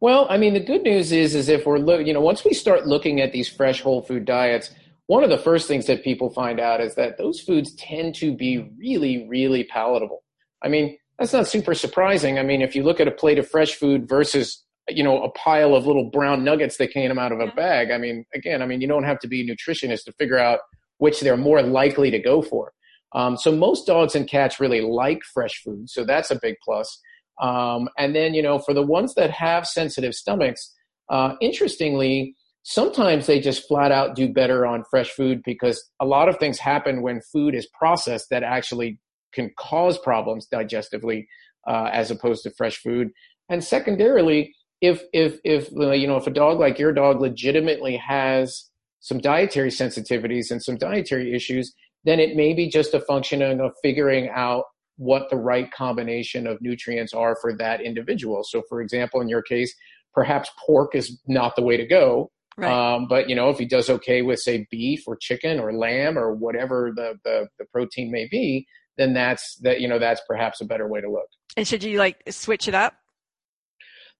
[0.00, 2.54] Well, I mean, the good news is, is if we're look, you know, once we
[2.54, 4.70] start looking at these fresh whole food diets,
[5.06, 8.34] one of the first things that people find out is that those foods tend to
[8.34, 10.24] be really, really palatable.
[10.64, 12.38] I mean, that's not super surprising.
[12.38, 15.30] I mean, if you look at a plate of fresh food versus, you know, a
[15.30, 18.66] pile of little brown nuggets that came out of a bag, I mean, again, I
[18.66, 20.60] mean, you don't have to be a nutritionist to figure out
[20.98, 22.72] which they're more likely to go for.
[23.14, 27.00] Um, so most dogs and cats really like fresh food, so that's a big plus.
[27.40, 30.74] Um, and then, you know, for the ones that have sensitive stomachs,
[31.08, 36.28] uh, interestingly, sometimes they just flat out do better on fresh food because a lot
[36.28, 38.98] of things happen when food is processed that actually
[39.34, 41.26] can cause problems digestively
[41.66, 43.10] uh, as opposed to fresh food.
[43.48, 48.68] And secondarily, if if if you know if a dog like your dog legitimately has
[49.00, 51.72] some dietary sensitivities and some dietary issues,
[52.04, 54.64] then it may be just a function of figuring out
[54.96, 58.44] what the right combination of nutrients are for that individual.
[58.44, 59.74] So, for example, in your case,
[60.12, 62.30] perhaps pork is not the way to go.
[62.56, 62.70] Right.
[62.70, 66.18] Um, but you know, if he does okay with say beef or chicken or lamb
[66.18, 68.66] or whatever the, the, the protein may be,
[68.98, 71.28] then that's that you know that's perhaps a better way to look.
[71.56, 72.94] and should you like switch it up?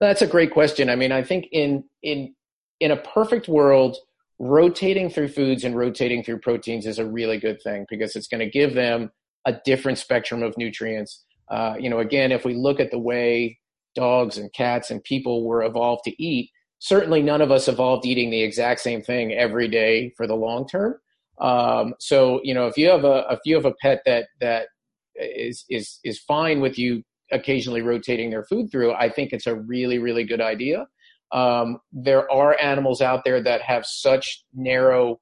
[0.02, 0.90] That's a great question.
[0.90, 2.34] I mean, I think in in
[2.80, 3.96] in a perfect world,
[4.40, 8.40] rotating through foods and rotating through proteins is a really good thing because it's going
[8.40, 9.12] to give them
[9.46, 11.24] a different spectrum of nutrients.
[11.48, 13.60] Uh, you know, again, if we look at the way
[13.94, 18.28] dogs and cats and people were evolved to eat, certainly none of us evolved eating
[18.28, 20.96] the exact same thing every day for the long term.
[21.40, 24.66] Um, so, you know, if you have a if you have a pet that that
[25.14, 29.54] is is is fine with you occasionally rotating their food through, I think it's a
[29.54, 30.86] really really good idea.
[31.32, 35.20] Um, there are animals out there that have such narrow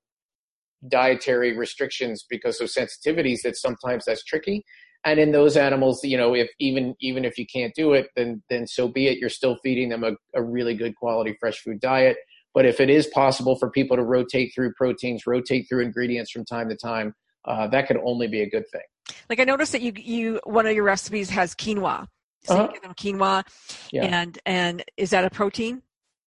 [0.89, 4.65] dietary restrictions because of sensitivities that sometimes that's tricky.
[5.05, 8.43] And in those animals you know if even even if you can't do it then
[8.51, 9.19] then so be it.
[9.19, 12.17] You're still feeding them a, a really good quality fresh food diet.
[12.53, 16.45] But if it is possible for people to rotate through proteins rotate through ingredients from
[16.45, 17.15] time to time
[17.47, 18.83] uh, that could only be a good thing
[19.29, 22.07] Like I noticed that you you one of your recipes has quinoa.
[22.45, 22.63] So Uh-huh.
[22.69, 23.45] you give them quinoa,
[23.93, 24.05] Yeah.
[24.21, 25.83] and and is that a protein?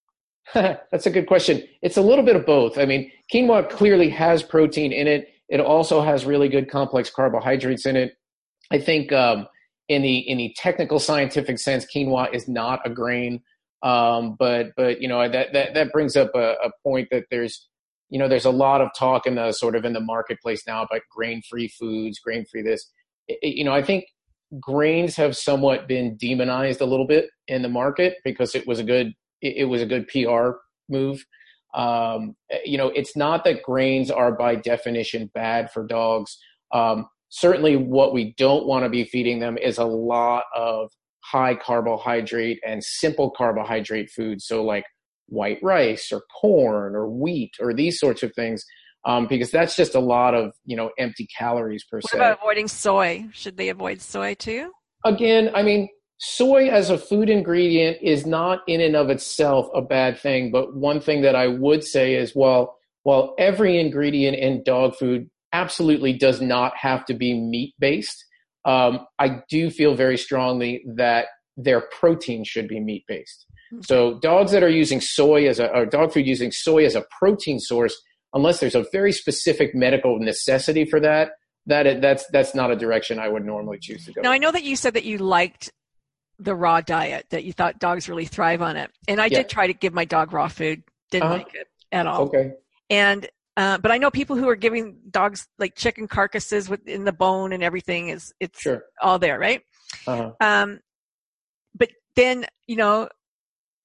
[0.53, 1.63] That's a good question.
[1.81, 2.77] It's a little bit of both.
[2.77, 5.29] I mean, quinoa clearly has protein in it.
[5.49, 8.13] It also has really good complex carbohydrates in it.
[8.71, 9.47] I think um,
[9.89, 13.41] in the in the technical scientific sense, quinoa is not a grain.
[13.83, 17.67] Um, but but you know that that that brings up a, a point that there's
[18.13, 20.83] you know there's a lot of talk in the sort of in the marketplace now
[20.83, 22.87] about grain free foods, grain free this.
[23.27, 24.05] It- you know, I think
[24.59, 28.83] grains have somewhat been demonized a little bit in the market because it was a
[28.83, 30.51] good it, it was a good PR
[30.89, 31.25] move.
[31.73, 36.37] Um, you know, it's not that grains are by definition bad for dogs.
[36.71, 40.91] Um, certainly, what we don't want to be feeding them is a lot of
[41.23, 44.45] high carbohydrate and simple carbohydrate foods.
[44.45, 44.85] So, like
[45.27, 48.63] white rice or corn or wheat or these sorts of things,
[49.05, 52.25] um, because that's just a lot of you know empty calories per What se What
[52.25, 53.27] about avoiding soy?
[53.33, 54.71] Should they avoid soy too?
[55.05, 59.81] again, I mean, soy as a food ingredient is not in and of itself a
[59.81, 60.51] bad thing.
[60.51, 65.29] But one thing that I would say is, well, while every ingredient in dog food
[65.51, 68.25] absolutely does not have to be meat based,
[68.65, 73.45] um, I do feel very strongly that their protein should be meat based.
[73.81, 77.05] So dogs that are using soy as a or dog food using soy as a
[77.19, 77.99] protein source,
[78.33, 81.31] unless there's a very specific medical necessity for that,
[81.65, 84.21] that that's that's not a direction I would normally choose to go.
[84.21, 85.71] Now I know that you said that you liked
[86.39, 89.39] the raw diet, that you thought dogs really thrive on it, and I Yeah.
[89.39, 90.83] did try to give my dog raw food.
[91.11, 91.37] Didn't Uh-huh.
[91.37, 92.23] like it at all.
[92.23, 92.53] Okay.
[92.89, 97.13] And uh, but I know people who are giving dogs like chicken carcasses within the
[97.13, 98.83] bone and everything is it's Sure.
[98.99, 99.61] all there, right?
[100.07, 100.31] Uh-huh.
[100.41, 100.79] Um,
[101.75, 103.09] but then you know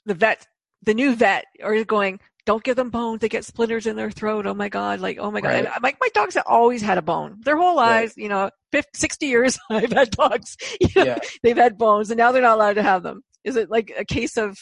[0.08, 0.46] the vet,
[0.82, 2.18] the new vet, are going.
[2.46, 4.46] don't give them bones; they get splinters in their throat.
[4.46, 5.00] Oh my god!
[5.00, 5.48] Like oh my god!
[5.48, 5.64] Right.
[5.66, 8.00] And my my dogs have always had a bone their whole Right.
[8.00, 8.14] lives.
[8.16, 10.56] You know, 50, 60 years I've had dogs.
[10.80, 11.18] You know, Yeah.
[11.42, 13.22] they've had bones, and now they're not allowed to have them.
[13.44, 14.56] Is it like a case of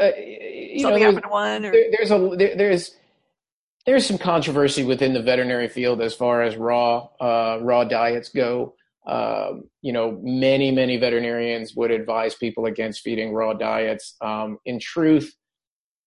[0.00, 1.64] Uh, you know, something there's- happened to one?
[1.64, 2.96] Or there, there's a there, there's
[3.86, 8.74] there's some controversy within the veterinary field as far as raw uh, raw diets go.
[9.06, 14.16] Um, you know, many many veterinarians would advise people against feeding raw diets.
[14.20, 15.34] Um, in truth,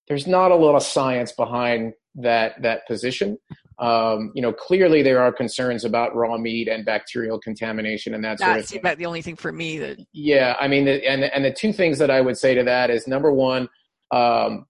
[0.08, 3.38] there's not a lot of science behind that that position.
[3.78, 8.38] Um, you know, clearly there are concerns about raw meat and bacterial contamination and that
[8.38, 11.24] sort of that's about the only thing for me that Yeah, I mean, the, and
[11.24, 13.68] and the two things that I would say to that is number one,
[14.10, 14.66] um,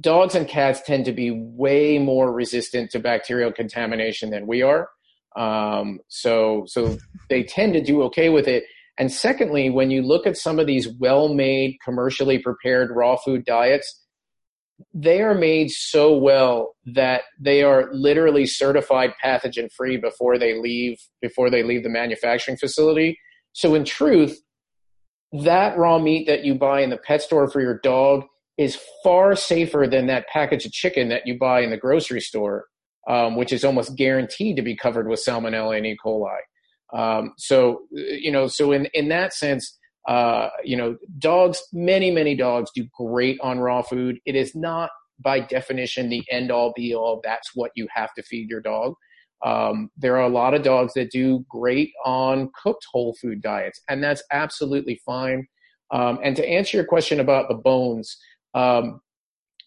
[0.00, 4.88] dogs and cats tend to be way more resistant to bacterial contamination than we are.
[5.36, 8.64] Um, so so they tend to do okay with it.
[8.98, 14.04] And secondly, when you look at some of these well-made, commercially prepared raw food diets,
[14.92, 20.98] they are made so well that they are literally certified pathogen free before they leave
[21.20, 23.18] before they leave the manufacturing facility.
[23.52, 24.40] So in truth,
[25.32, 28.24] that raw meat that you buy in the pet store for your dog
[28.58, 32.66] is far safer than that package of chicken that you buy in the grocery store,
[33.08, 35.96] um, which is almost guaranteed to be covered with salmonella and E.
[36.04, 36.38] coli.
[36.92, 42.34] Um, so you know, so in in that sense, uh, you know, dogs, many many
[42.34, 44.18] dogs do great on raw food.
[44.26, 44.90] It is not
[45.22, 47.20] by definition the end all be all.
[47.22, 48.94] That's what you have to feed your dog.
[49.44, 53.80] Um, there are a lot of dogs that do great on cooked whole food diets,
[53.88, 55.46] and that's absolutely fine.
[55.92, 58.16] Um, and to answer your question about the bones,
[58.54, 59.00] um,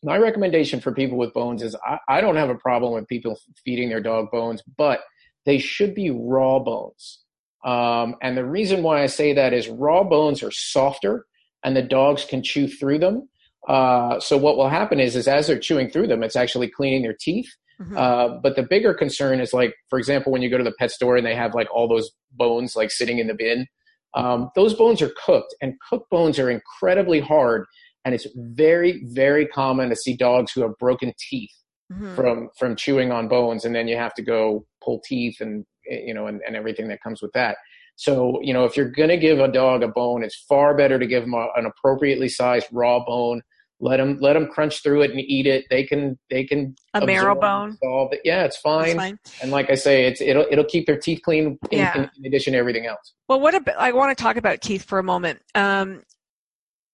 [0.03, 3.39] my recommendation for people with bones is I, I don't have a problem with people
[3.63, 5.01] feeding their dog bones, but
[5.45, 7.21] they should be raw bones.
[7.65, 11.25] Um, and the reason why I say that is raw bones are softer,
[11.63, 13.29] and the dogs can chew through them.
[13.67, 17.01] Uh, so what will happen is, is as they're chewing through them, it's actually cleaning
[17.01, 17.49] their teeth.
[17.81, 17.97] Mhm.
[17.97, 20.91] Uh, but the bigger concern is like, for example, when you go to the pet
[20.91, 23.67] store and they have like all those bones like sitting in the bin,
[24.15, 27.65] um, those bones are cooked, and cooked bones are incredibly hard.
[28.05, 31.51] And it's very, very common to see dogs who have broken teeth
[31.91, 32.15] Mhm.
[32.15, 36.13] from from chewing on bones, and then you have to go pull teeth and you
[36.13, 37.57] know and, and everything that comes with that.
[37.97, 41.05] So you know, if you're gonna give a dog a bone, it's far better to
[41.05, 43.41] give them a, an appropriately sized raw bone.
[43.79, 45.65] Let them let them crunch through it and eat it.
[45.69, 47.77] They can they can a marrow bone.
[47.81, 48.21] it.
[48.23, 48.95] Yeah, it's fine.
[48.95, 49.19] fine.
[49.41, 51.95] And like I say, it's it'll it'll keep their teeth clean in, Yeah.
[51.97, 53.13] in, in addition to everything else.
[53.27, 55.41] Well, what about, I want to talk about teeth for a moment.
[55.53, 56.01] Um,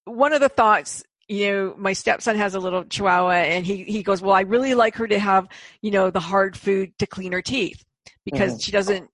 [0.10, 4.04] one of the thoughts, you know, my stepson has a little chihuahua and he, he
[4.04, 5.48] goes, well, I really like her to have,
[5.82, 7.84] you know, the hard food to clean her teeth
[8.26, 8.64] because Mhm.
[8.64, 9.10] she doesn't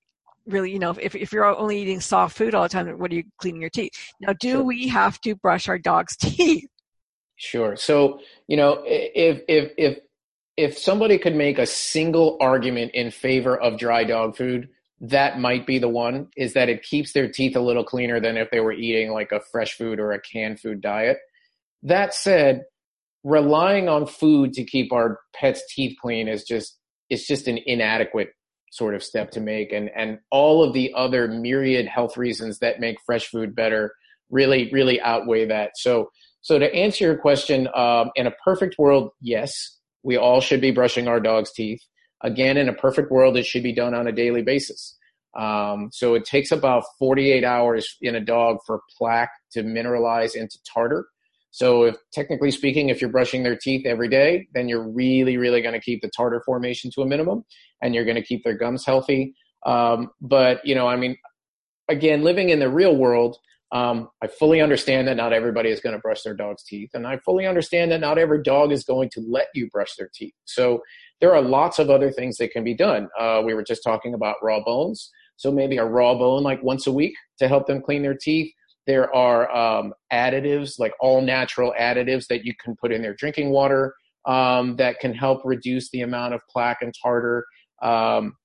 [0.45, 3.15] really, you know, if, if you're only eating soft food all the time, what are
[3.15, 3.91] you cleaning your teeth?
[4.21, 4.63] Now, do Sure.
[4.63, 6.69] we have to brush our dog's teeth?
[7.36, 7.75] Sure.
[7.75, 9.99] So, you know, if if if
[10.55, 14.69] if somebody could make a single argument in favor of dry dog food,
[15.10, 18.38] that might be the one is that it keeps their teeth a little cleaner than
[18.38, 21.18] if they were eating like a fresh food or a canned food diet.
[21.84, 22.63] That said,
[23.24, 26.78] relying on food to keep our pets' teeth clean is just
[27.10, 28.30] it's just an inadequate
[28.72, 32.80] sort of step to make and and all of the other myriad health reasons that
[32.80, 33.94] make fresh food better
[34.30, 35.72] really really outweigh that.
[35.76, 36.10] So
[36.41, 40.70] so to answer your question, um, in a perfect world, yes, we all should be
[40.70, 41.82] brushing our dog's teeth.
[42.25, 44.97] Again, in a perfect world, it should be done on a daily basis.
[45.38, 50.57] Um, so it takes about 48 hours in a dog for plaque to mineralize into
[50.73, 51.05] tartar.
[51.51, 55.61] So if technically speaking, if you're brushing their teeth every day, then you're really, really
[55.61, 57.45] going to keep the tartar formation to a minimum
[57.81, 59.35] and you're going to keep their gums healthy.
[59.65, 61.15] Um, but, you know, I mean,
[61.88, 63.38] again, living in the real world,
[63.71, 67.05] um, I fully understand that not everybody is going to brush their dog's teeth, and
[67.05, 70.33] I fully understand that not every dog is going to let you brush their teeth.
[70.45, 70.81] So
[71.21, 73.08] there are lots of other things that can be done.
[73.19, 76.88] Uh, we were just talking about raw bones, so maybe a raw bone like once
[76.88, 78.51] a week to help them clean their teeth.
[78.88, 83.49] There are um, additives, like all natural additives that you can put in their drinking
[83.49, 83.95] water
[84.28, 87.45] um, that can help reduce the amount of plaque and tartar.
[87.82, 88.36] Um,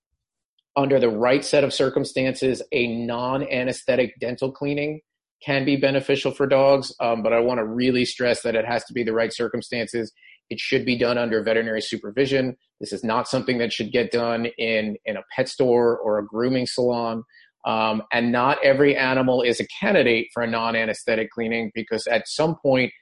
[0.76, 5.00] under the right set of circumstances, a non anesthetic dental cleaning
[5.42, 8.84] can be beneficial for dogs, um, but I want to really stress that it has
[8.84, 10.12] to be the right circumstances.
[10.50, 12.56] It should be done under veterinary supervision.
[12.80, 16.26] This is not something that should get done in, in a pet store or a
[16.26, 17.24] grooming salon.
[17.64, 22.26] Um, and not every animal is a candidate for a non anesthetic cleaning because at
[22.26, 22.92] some point,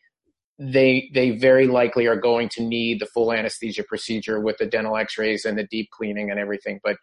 [0.59, 4.97] they they very likely are going to need the full anesthesia procedure with the dental
[4.97, 6.97] x-rays and the deep cleaning and everything but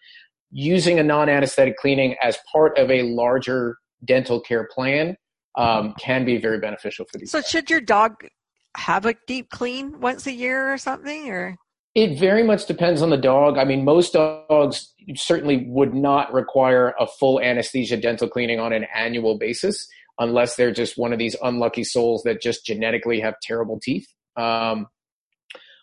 [0.52, 5.16] using a non-anesthetic cleaning as part of a larger dental care plan
[5.58, 8.26] um, can be very beneficial for these So should your dog
[8.76, 11.30] have a deep clean once a year or something?
[11.30, 11.56] Or
[11.94, 13.58] It very much depends on the dog.
[13.58, 18.86] I mean, most dogs certainly would not require a full anesthesia dental cleaning on an
[18.94, 19.88] annual basis
[20.20, 24.08] unless they're just one of these unlucky souls that just genetically have terrible teeth.
[24.38, 24.88] Um,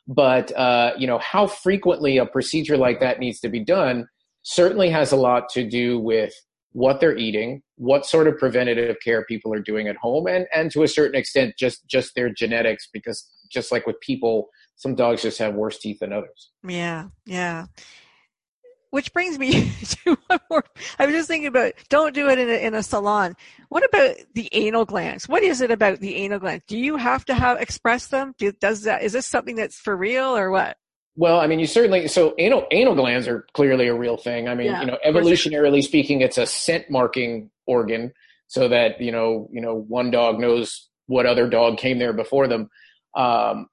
[0.07, 4.09] but uh, you know how frequently a procedure like that needs to be done
[4.42, 6.35] certainly has a lot to do with
[6.73, 10.71] what they're eating, what sort of preventative care people are doing at home, and and
[10.73, 12.89] to a certain extent just just their genetics.
[12.93, 16.51] Because just like with people, some dogs just have worse teeth than others.
[16.67, 17.67] yeah, yeah.
[18.91, 19.73] Which brings me
[20.05, 20.65] to one more.
[20.99, 23.37] I was just thinking about don't do it in a, in a salon.
[23.71, 25.27] What about the anal glands?
[25.27, 26.65] What is it about the anal glands?
[26.67, 28.35] Do you have to have express them?
[28.37, 30.77] Do, does that is this something that's for real or what?
[31.14, 34.48] Well, I mean, you certainly so anal anal glands are clearly a real thing.
[34.48, 38.12] I mean, Yeah, you know, evolutionarily speaking, it's a scent marking organ,
[38.46, 42.48] so that you know, you know, one dog knows what other dog came there before
[42.48, 42.70] them.
[43.14, 43.68] Um,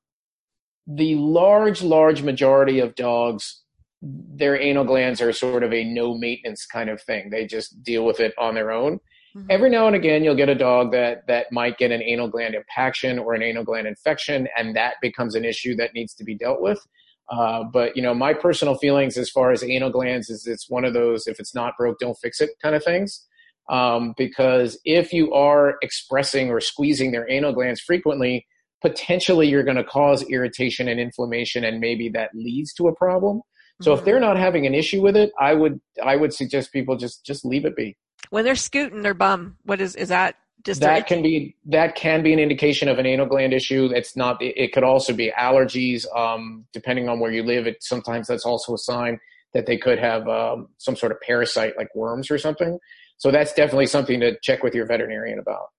[0.86, 3.62] the large, large majority of dogs,
[4.02, 7.30] their anal glands are sort of a no maintenance kind of thing.
[7.30, 9.00] They just deal with it on their own.
[9.36, 9.46] Mhm.
[9.50, 12.56] Every now and again, you'll get a dog that that might get an anal gland
[12.56, 16.36] impaction or an anal gland infection, and that becomes an issue that needs to be
[16.36, 16.86] dealt with.
[17.32, 20.84] Uh, but you know, my personal feelings as far as anal glands is it's one
[20.86, 23.26] of those if it's not broke, don't fix it kind of things.
[23.70, 28.48] Um, because if you are expressing or squeezing their anal glands frequently,
[28.82, 33.42] potentially you're going to cause irritation and inflammation, and maybe that leads to a problem.
[33.82, 34.06] So if Mhm.
[34.06, 37.46] they're not having an issue with it, I would I would suggest people just just
[37.46, 37.96] leave it be.
[38.32, 42.22] when they're scooting their bum, what is is that just that can be that can
[42.22, 43.90] be an indication of an anal gland issue.
[43.94, 44.42] It's not.
[44.42, 46.06] It, it could also be allergies.
[46.16, 49.20] Um, depending on where you live, it sometimes that's also a sign
[49.54, 52.78] that they could have um, some sort of parasite like worms or something.
[53.18, 55.70] So that's definitely something to check with your veterinarian about.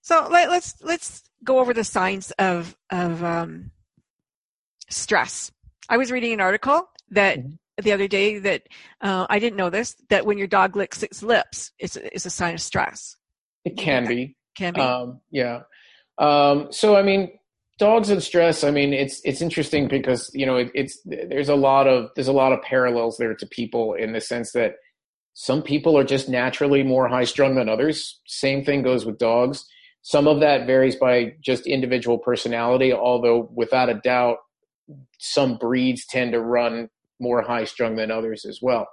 [0.00, 3.70] So let, let's let's go over the signs of of um,
[4.88, 5.52] stress.
[5.88, 7.58] I was reading an article that Mhm.
[7.82, 8.62] the other day that
[9.00, 12.30] uh, I didn't know this that when your dog licks its lips, it's it's a
[12.30, 13.17] sign of stress.
[13.68, 14.34] It can be.
[14.56, 14.80] Can be.
[14.80, 15.60] Um, yeah.
[16.18, 17.30] Um, so I mean,
[17.78, 18.64] dogs and stress.
[18.64, 22.28] I mean, it's it's interesting because you know it, it's there's a lot of there's
[22.28, 24.74] a lot of parallels there to people in the sense that
[25.34, 28.20] some people are just naturally more high strung than others.
[28.26, 29.64] Same thing goes with dogs.
[30.02, 34.38] Some of that varies by just individual personality, although without a doubt,
[35.18, 36.88] some breeds tend to run
[37.20, 38.88] more high strung than others as well.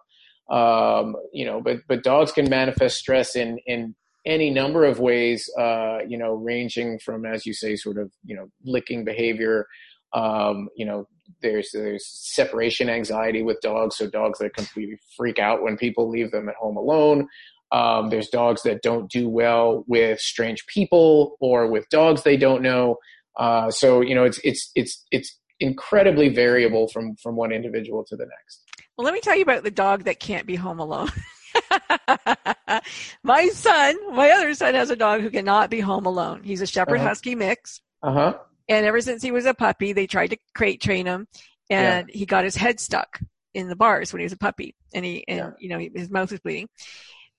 [0.50, 5.50] Um, you know, but but dogs can manifest stress in in any number of ways,
[5.58, 9.68] uh, you know, ranging from, as you say, sort of, you know, licking behavior.
[10.14, 11.08] Um, you know,
[11.42, 16.32] there's there's separation anxiety with dogs, so dogs that completely freak out when people leave
[16.32, 17.28] them at home alone.
[17.72, 22.62] Um, there's dogs that don't do well with strange people or with dogs they don't
[22.62, 22.98] know.
[23.38, 28.16] Uh, so you know, it's it's it's it's incredibly variable from from one individual to
[28.16, 28.64] the next.
[28.98, 31.12] well, let me tell you about the dog that can't be home alone.
[33.24, 36.41] my son, my other son, has a dog who cannot be home alone.
[36.44, 37.08] He's a Shepherd Uh-huh.
[37.10, 37.82] Husky mix.
[38.04, 38.38] Uh huh.
[38.68, 41.28] And ever since he was a puppy, they tried to crate train him,
[41.70, 43.20] and he got his head stuck
[43.54, 45.52] in the bars when he was a puppy, and he and Yeah.
[45.60, 46.68] you know his mouth was bleeding.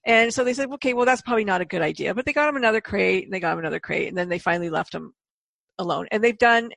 [0.06, 2.14] And so they said, okay, well that's probably not a good idea.
[2.14, 4.38] But they got him another crate, and they got him another crate, and then they
[4.38, 5.12] finally left him
[5.78, 6.06] alone.
[6.12, 6.70] And they've done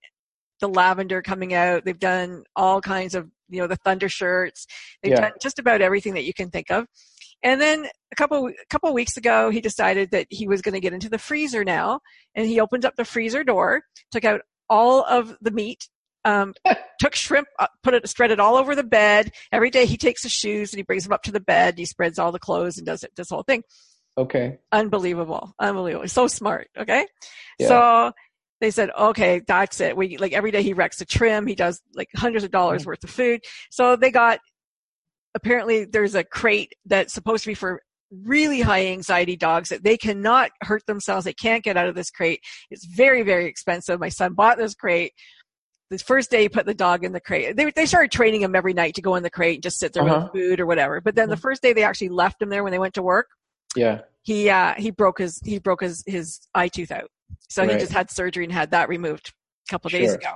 [0.61, 1.85] the lavender coming out.
[1.85, 4.65] They've done all kinds of you know the thunder shirts.
[5.03, 5.21] They've Yeah.
[5.21, 6.87] done just about everything that you can think of.
[7.43, 10.79] And then a couple a couple weeks ago, he decided that he was going to
[10.79, 12.01] get into the freezer now,
[12.35, 15.87] and he opened up the freezer door, took out all of the meat,
[16.25, 16.53] um,
[16.99, 19.31] took shrimp, uh, put it, spread it all over the bed.
[19.51, 21.77] Every day he takes his shoes and he brings them up to the bed.
[21.77, 23.63] He spreads all the clothes and does it, this whole thing.
[24.17, 24.57] Okay.
[24.71, 26.07] Unbelievable, unbelievable.
[26.09, 26.67] So smart.
[26.77, 27.07] Okay,
[27.57, 27.67] Yeah.
[27.67, 28.11] so
[28.59, 29.95] they said, okay, that's it.
[29.95, 31.47] We like every day he wrecks a trim.
[31.47, 33.39] He does like hundreds of dollars worth of food.
[33.71, 34.39] So they got
[35.35, 39.95] apparently there's a crate that's supposed to be for really high anxiety dogs that they
[39.97, 41.25] cannot hurt themselves.
[41.25, 42.41] They can't get out of this crate.
[42.71, 43.99] It's very, very expensive.
[43.99, 45.13] My son bought this crate.
[45.91, 47.55] The first day he put the dog in the crate.
[47.55, 49.93] They, they started training him every night to go in the crate and just sit
[49.93, 50.29] there Uh-huh.
[50.33, 51.01] with food or whatever.
[51.01, 53.27] But then the first day they actually left him there when they went to work,
[53.75, 54.01] Yeah.
[54.23, 57.09] he, uh, he broke his, he broke his, his eye tooth out.
[57.49, 59.33] So he just had surgery and had that removed
[59.67, 60.33] a couple days ago.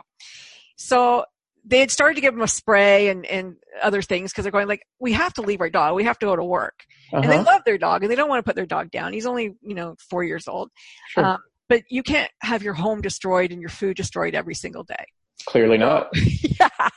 [0.78, 1.26] So
[1.66, 4.68] they had started to give him a spray and, and other things because they're going
[4.68, 5.96] like, we have to leave our dog.
[5.96, 6.84] We have to go to work.
[7.12, 7.44] And they Uh-huh.
[7.46, 9.14] love their dog and they don't want to put their dog down.
[9.14, 10.70] He's only, you know, four years old.
[11.10, 11.26] Sure.
[11.26, 11.38] Um,
[11.70, 15.06] but you can't have your home destroyed and your food destroyed every single day.
[15.46, 16.10] Clearly not.
[16.60, 16.90] yeah.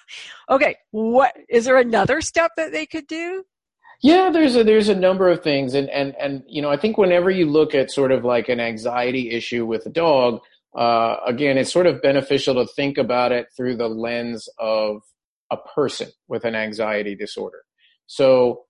[0.51, 0.77] Okay.
[0.91, 3.45] What is there another step that they could do?
[4.03, 6.99] Yeah, there's a there's a number of things, and and and you know, I think
[6.99, 10.43] whenever you look at sort of like an anxiety issue with a dog,
[10.77, 15.03] uh, again, it's sort of beneficial to think about it through the lens of
[15.51, 17.63] a person with an anxiety disorder.
[18.07, 18.65] So,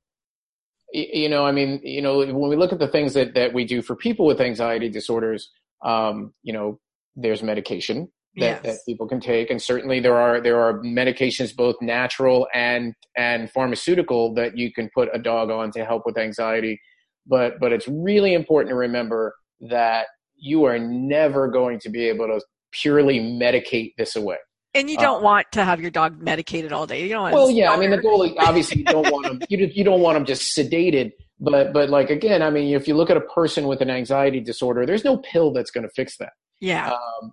[0.93, 3.65] you know, I mean, you know, when we look at the things that, that we
[3.65, 5.51] do for people with anxiety disorders,
[5.85, 6.79] um, you know,
[7.17, 8.63] there's medication that, yes.
[8.63, 9.51] that people can take.
[9.51, 14.91] And certainly there are, there are medications, both natural and, and pharmaceutical that you can
[14.95, 16.81] put a dog on to help with anxiety.
[17.27, 20.07] But, but it's really important to remember that
[20.37, 22.41] you are never going to be able to
[22.73, 24.37] purely medicate this away.
[24.75, 27.03] And you don't uh, want to have your dog medicated all day.
[27.03, 27.33] You don't.
[27.33, 27.73] well, yeah.
[27.73, 29.41] I mean, the goal obviously you don't want them.
[29.49, 31.13] You you don't want them just sedated.
[31.41, 34.41] But but like again, I mean, if you look at a person with an anxiety
[34.41, 36.33] disorder, there's no pill that's going to fix that.
[36.61, 36.93] Yeah.
[36.93, 37.33] Um,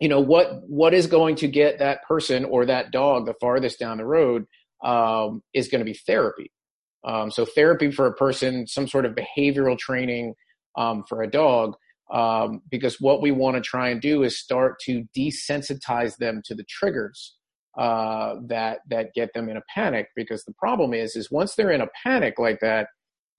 [0.00, 3.78] you know what what is going to get that person or that dog the farthest
[3.78, 4.46] down the road
[4.84, 6.50] um, is going to be therapy.
[7.04, 10.34] Um, so therapy for a person, some sort of behavioral training
[10.76, 11.74] um, for a dog
[12.12, 16.54] um, because what we want to try and do is start to desensitize them to
[16.54, 17.34] the triggers
[17.78, 20.08] uh, that that get them in a panic.
[20.14, 22.88] Because the problem is, is once they're in a panic like that,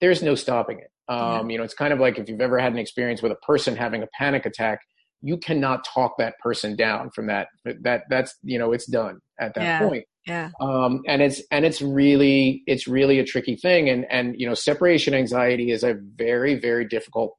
[0.01, 0.89] there's no stopping it.
[1.07, 1.53] Um, yeah.
[1.53, 3.75] You know, it's kind of like if you've ever had an experience with a person
[3.75, 4.79] having a panic attack,
[5.21, 7.49] you cannot talk that person down from that.
[7.81, 9.87] That that's you know, it's done at that yeah.
[9.87, 10.05] point.
[10.25, 10.49] Yeah.
[10.59, 13.87] Um, and it's and it's really it's really a tricky thing.
[13.89, 17.35] And and you know, separation anxiety is a very very difficult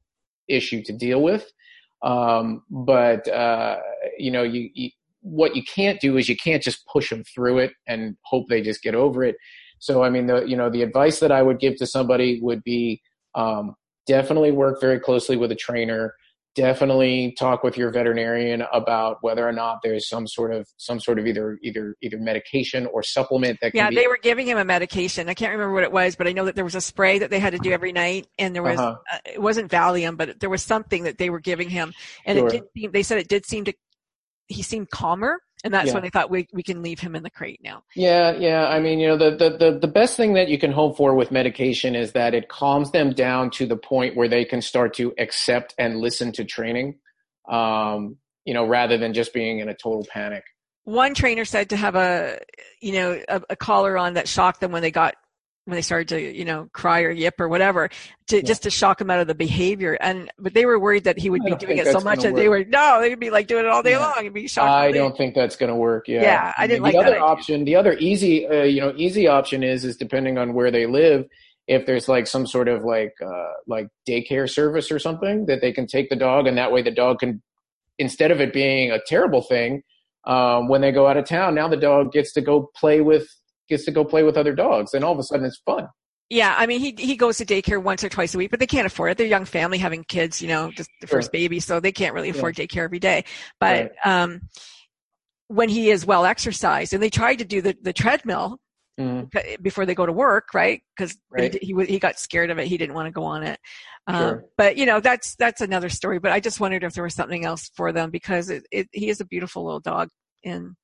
[0.47, 1.51] issue to deal with.
[2.03, 3.77] Um, but uh,
[4.17, 4.89] you know, you, you,
[5.21, 8.61] what you can't do is you can't just push them through it and hope they
[8.61, 9.35] just get over it.
[9.79, 12.63] So, I mean, the you know, the advice that I would give to somebody would
[12.63, 13.01] be
[13.33, 13.75] um,
[14.07, 16.13] definitely work very closely with a trainer
[16.55, 21.19] definitely talk with your veterinarian about whether or not there's some sort of some sort
[21.19, 24.63] of either either either medication or supplement that yeah be- they were giving him a
[24.63, 27.19] medication i can't remember what it was but i know that there was a spray
[27.19, 28.95] that they had to do every night and there was uh-huh.
[29.13, 31.93] uh, it wasn't valium but there was something that they were giving him
[32.25, 32.47] and sure.
[32.47, 33.73] it did seem, they said it did seem to
[34.47, 35.95] he seemed calmer and that's yeah.
[35.95, 37.83] when I thought we we can leave him in the crate now.
[37.95, 38.67] Yeah, yeah.
[38.67, 41.15] I mean, you know, the, the the the best thing that you can hope for
[41.15, 44.93] with medication is that it calms them down to the point where they can start
[44.95, 46.99] to accept and listen to training,
[47.49, 50.43] um, you know, rather than just being in a total panic.
[50.83, 52.39] One trainer said to have a,
[52.79, 55.15] you know, a, a collar on that shocked them when they got
[55.65, 57.89] when they started to you know cry or yip or whatever
[58.27, 58.41] to yeah.
[58.43, 61.29] just to shock him out of the behavior and but they were worried that he
[61.29, 62.41] would be doing it so much that work.
[62.41, 63.99] they were no they'd be like doing it all day yeah.
[63.99, 66.83] long and be shocked i don't think that's going to work yeah yeah i didn't
[66.83, 70.37] the like other option the other easy uh, you know easy option is is depending
[70.37, 71.25] on where they live
[71.67, 75.71] if there's like some sort of like uh like daycare service or something that they
[75.71, 77.41] can take the dog and that way the dog can
[77.97, 79.81] instead of it being a terrible thing
[80.27, 83.27] um, when they go out of town now the dog gets to go play with
[83.69, 85.87] gets to go play with other dogs, and all of a sudden it's fun.
[86.29, 88.65] Yeah, I mean, he he goes to daycare once or twice a week, but they
[88.65, 89.17] can't afford it.
[89.17, 92.15] They're a young family having kids, you know, just the first baby, so they can't
[92.15, 92.65] really afford yeah.
[92.65, 93.25] daycare every day.
[93.59, 94.23] But right.
[94.23, 94.41] um,
[95.47, 98.59] when he is well exercised, and they tried to do the the treadmill
[98.99, 99.61] mm-hmm.
[99.61, 100.81] before they go to work, right?
[100.97, 101.55] Because right.
[101.61, 102.67] he he got scared of it.
[102.67, 103.59] He didn't want to go on it.
[104.07, 104.45] Um, sure.
[104.57, 106.17] But you know, that's that's another story.
[106.17, 109.09] But I just wondered if there was something else for them because it, it, he
[109.09, 110.09] is a beautiful little dog,
[110.43, 110.75] and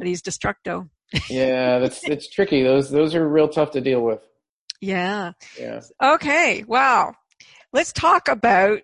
[0.00, 0.88] but he's destructo
[1.28, 2.62] yeah, that's it's tricky.
[2.62, 4.20] Those those are real tough to deal with.
[4.80, 5.32] Yeah.
[5.58, 5.80] Yeah.
[6.02, 6.64] Okay.
[6.66, 7.14] Wow.
[7.72, 8.80] Let's talk about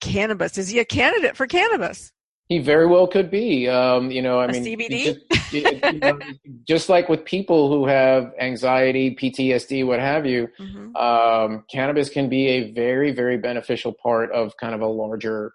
[0.00, 0.58] cannabis.
[0.58, 2.12] Is he a candidate for cannabis?
[2.48, 3.68] He very well could be.
[3.68, 5.04] Um, you know, I a mean, CBD.
[5.04, 6.18] Just, you know,
[6.66, 10.96] just, like with people who have anxiety, PTSD, what have you, mm-hmm.
[10.96, 15.52] um, cannabis can be a very, very beneficial part of kind of a larger,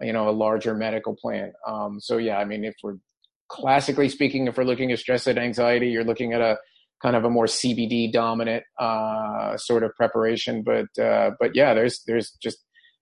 [0.00, 1.52] you know, a larger medical plan.
[1.66, 2.98] Um, so yeah, I mean, if we're
[3.48, 6.58] classically speaking, if we're looking at stress and anxiety, you're looking at a
[7.02, 10.62] kind of a more CBD dominant uh, sort of preparation.
[10.62, 12.58] But uh, but yeah, there's there's just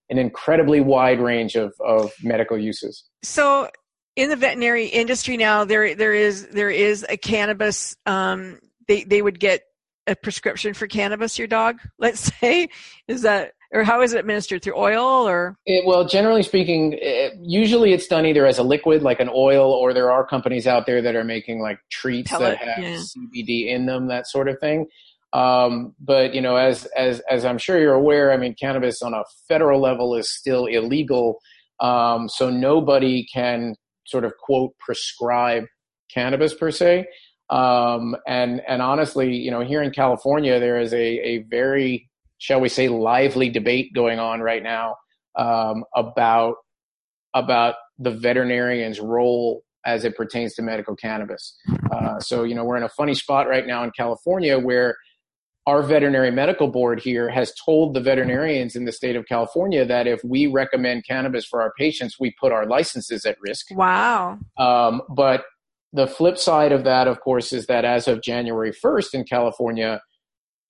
[0.09, 3.03] an incredibly wide range of, of medical uses.
[3.23, 3.69] So
[4.15, 7.95] in the veterinary industry now, there there is there is a cannabis.
[8.05, 9.61] Um, they they would get
[10.07, 11.37] a prescription for cannabis.
[11.37, 12.69] Your dog, let's say,
[13.07, 15.57] is that or how is it administered through oil or?
[15.65, 19.71] It, well generally speaking it, usually it's done either as a liquid like an oil
[19.71, 22.97] or there are companies out there that are making like treats Pellet, that have yeah.
[22.97, 24.87] cbd in them that sort of thing.
[25.33, 29.13] Um, but you know as as as i'm sure you're aware i mean cannabis on
[29.13, 31.39] a federal level is still illegal.
[31.79, 35.65] Um, so nobody can sort of quote prescribe
[36.11, 37.05] cannabis per se.
[37.49, 42.06] Um, and and honestly you know here in california there is a a very
[42.37, 44.95] shall we say, lively debate going on right now
[45.35, 46.55] um, about
[47.33, 51.55] about the veterinarian's role as it pertains to medical cannabis.
[51.91, 54.95] Uh, so, you know, we're in a funny spot right now in California where
[55.65, 60.07] our veterinary medical board here has told the veterinarians in the state of California that
[60.07, 63.67] if we recommend cannabis for our patients, we put our licenses at risk.
[63.71, 64.39] Wow.
[64.57, 65.43] Um, but
[65.93, 70.01] the flip side of that, of course, is that as of January 1st in California,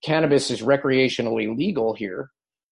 [0.02, 2.30] cannabis is recreationally legal here,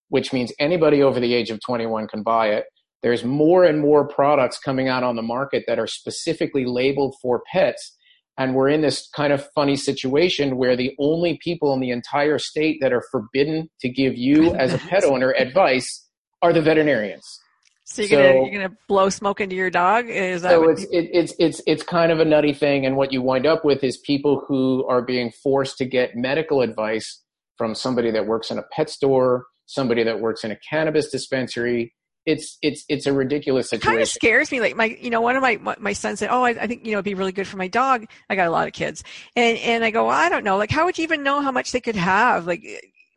[0.08, 2.64] which means anybody over the age of 21 can buy it.
[3.02, 7.42] There's more and more products coming out on the market that are specifically labeled for
[7.52, 7.96] pets.
[8.38, 12.38] And we're in this kind of funny situation where the only people in the entire
[12.38, 16.06] state that are forbidden to give you, as a pet owner, advice
[16.42, 17.40] are the veterinarians.
[17.88, 20.08] So you're So- gonna you're gonna blow smoke into your dog?
[20.08, 23.12] Is that so it's it, it's it's it's kind of a nutty thing, and what
[23.12, 27.22] you wind up with is people who are being forced to get medical advice
[27.56, 31.94] from somebody that works in a pet store, somebody that works in a cannabis dispensary.
[32.26, 34.58] It's it's it's a ridiculous It kind of scares me.
[34.58, 36.90] Like my, you know, one of my my son said, "Oh, I, I think you
[36.90, 39.04] know it'd be really good for my dog." I got a lot of kids,
[39.36, 40.56] and and I go, well, I don't know.
[40.56, 42.48] Like, how would you even know how much they could have?
[42.48, 42.64] Like,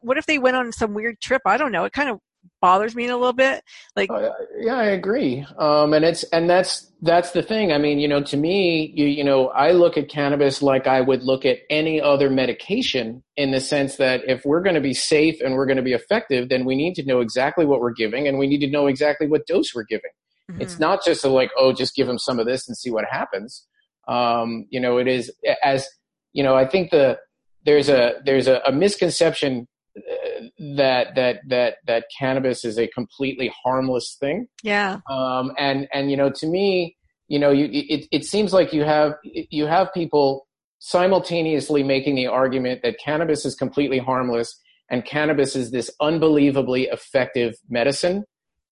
[0.02, 1.42] what if they went on some weird trip?
[1.48, 1.86] I don't know.
[1.86, 2.20] It kind of
[2.62, 3.64] bothers me a little bit.
[3.96, 5.46] Like, Uh, yeah, I agree.
[5.58, 7.72] Um, and it's and that's that's the thing.
[7.72, 11.02] I mean, you know, to me, you you know, I look at cannabis like I
[11.02, 14.94] would look at any other medication in the sense that if we're going to be
[14.94, 17.94] safe and we're going to be effective, then we need to know exactly what we're
[17.94, 20.12] giving and we need to know exactly what dose we're giving.
[20.52, 20.62] mhm.
[20.62, 23.06] It's not just a like, oh, just give them some of this and see what
[23.10, 23.66] happens.
[24.08, 25.32] Um, you know, it is
[25.64, 25.88] as
[26.34, 26.56] you know.
[26.56, 27.18] I think the
[27.66, 29.68] there's a there's a, a misconception
[29.98, 30.29] uh,
[30.76, 34.48] that that that that cannabis is a completely harmless thing.
[34.64, 38.74] yeah, Um, and and you know, to me, you know, you it it seems like
[38.74, 40.48] you have you have people
[40.80, 44.60] simultaneously making the argument that cannabis is completely harmless
[44.90, 48.26] and cannabis is this unbelievably effective medicine.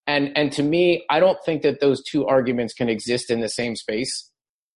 [0.07, 3.49] And and to me, I don't think that those two arguments can exist in the
[3.49, 4.31] same space.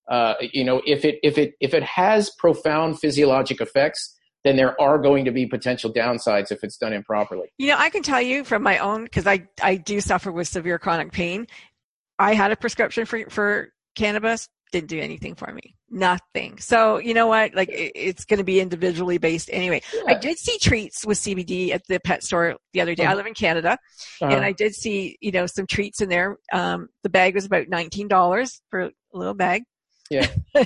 [0.09, 4.79] Uh, you know, if it if it if it has profound physiologic effects, then there
[4.81, 7.51] are going to be potential downsides if it's done improperly.
[7.57, 10.47] you know, I can tell you from my own because I I do suffer with
[10.47, 11.47] severe chronic pain.
[12.19, 14.47] I had a prescription for for cannabis.
[14.71, 15.75] Didn't do anything for me.
[15.89, 16.57] Nothing.
[16.59, 17.53] So you know what?
[17.53, 19.81] Like it, it's going to be individually based anyway.
[20.07, 23.03] I did see treats with CBD at the pet store the other day.
[23.03, 23.17] I Uh-huh.
[23.17, 23.77] live in Canada,
[24.21, 26.37] Uh, and I did see you know some treats in there.
[26.53, 29.63] Um, the bag was about nineteen dollars for a little bag.
[30.11, 30.27] Yeah.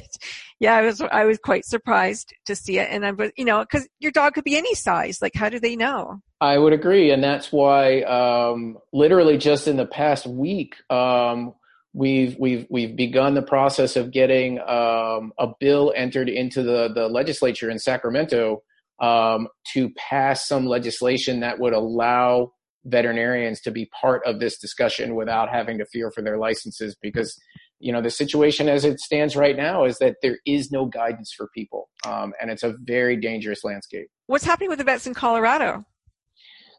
[0.59, 3.59] yeah, I was I was quite surprised to see it, and I was you know
[3.59, 5.19] because your dog could be any size.
[5.21, 6.19] Like, how do they know?
[6.41, 11.53] I would agree, and that's why um, literally just in the past week, um,
[11.93, 17.07] we've we've we've begun the process of getting um, a bill entered into the the
[17.07, 18.63] legislature in Sacramento
[18.99, 22.51] um, to pass some legislation that would allow
[22.85, 27.39] veterinarians to be part of this discussion without having to fear for their licenses because
[27.85, 31.31] you know the situation as it stands right now is that there is no guidance
[31.31, 35.13] for people um, and it's a very dangerous landscape What's happening with the vets in
[35.13, 35.85] Colorado?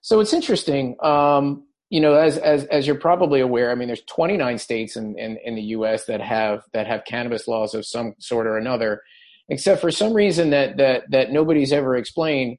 [0.06, 0.96] so it's interesting.
[1.02, 5.18] Um, you know, as as as you're probably aware, I mean, there's 29 states in,
[5.18, 6.06] in in the U.S.
[6.06, 9.02] that have that have cannabis laws of some sort or another,
[9.48, 12.58] except for some reason that that that nobody's ever explained.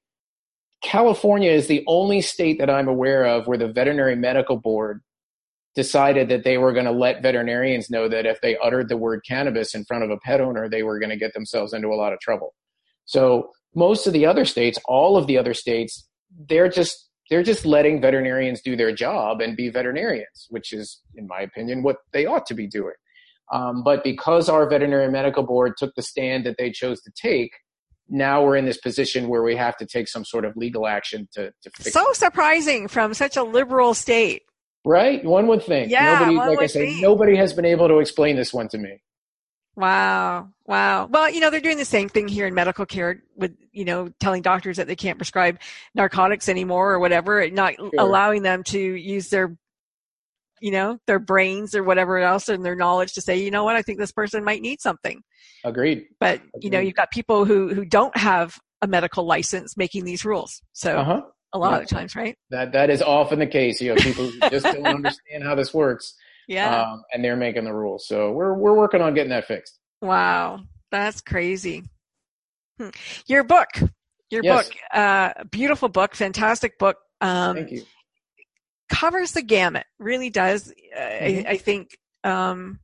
[0.84, 5.02] California is the only state that I'm aware of where the veterinary medical board
[5.78, 9.22] decided that they were going to let veterinarians know that if they uttered the word
[9.26, 11.94] cannabis in front of a pet owner, they were going to get themselves into a
[11.94, 12.56] lot of trouble.
[13.06, 16.10] So most of the other states, all of the other states,
[16.50, 21.28] they're just they're just letting veterinarians do their job and be veterinarians, which is, in
[21.28, 22.96] my opinion, what they ought to be doing.
[23.54, 27.52] Um, but because our veterinary medical board took the stand that they chose to take,
[28.10, 31.28] now we're in this position where we have to take some sort of legal action
[31.34, 34.44] to, to fix So surprising from such a liberal state.
[34.88, 35.24] Right?
[35.24, 35.92] One would think.
[35.92, 37.02] Yeah, nobody, like I say, think.
[37.02, 39.02] nobody has been able to explain this one to me.
[39.76, 40.50] Wow.
[40.66, 41.08] Wow.
[41.08, 44.10] Well, you know, they're doing the same thing here in medical care with, you know,
[44.20, 45.60] telling doctors that they can't prescribe
[45.94, 49.56] narcotics anymore or whatever, not allowing them to use their,
[50.62, 53.76] you know, their brains or whatever else and their knowledge to say, you know what,
[53.76, 55.22] I think this person might need something.
[55.64, 56.06] Agreed.
[56.20, 60.26] But, you know, you've got people who, who don't have a medical license making these
[60.26, 60.62] rules.
[60.72, 61.22] So Uh huh.
[61.58, 61.80] A lot Yeah.
[61.84, 62.38] of times, right?
[62.50, 63.82] That that is often the case.
[63.82, 66.14] You know, people just don't understand how this works,
[66.48, 66.84] Yeah.
[66.84, 68.08] um, and they're making the rules.
[68.08, 69.78] So we're we're working on getting that fixed.
[70.02, 71.84] Wow, that's crazy.
[72.80, 72.90] Hmm.
[73.28, 73.70] Your book,
[74.30, 74.68] your Yes.
[74.70, 76.98] book, uh, beautiful book, fantastic book.
[77.22, 77.84] Um, Thank you.
[78.90, 80.72] covers the gamut, really does.
[80.96, 81.46] Uh, Mhm.
[81.48, 81.98] I, I think.
[82.24, 82.80] Um,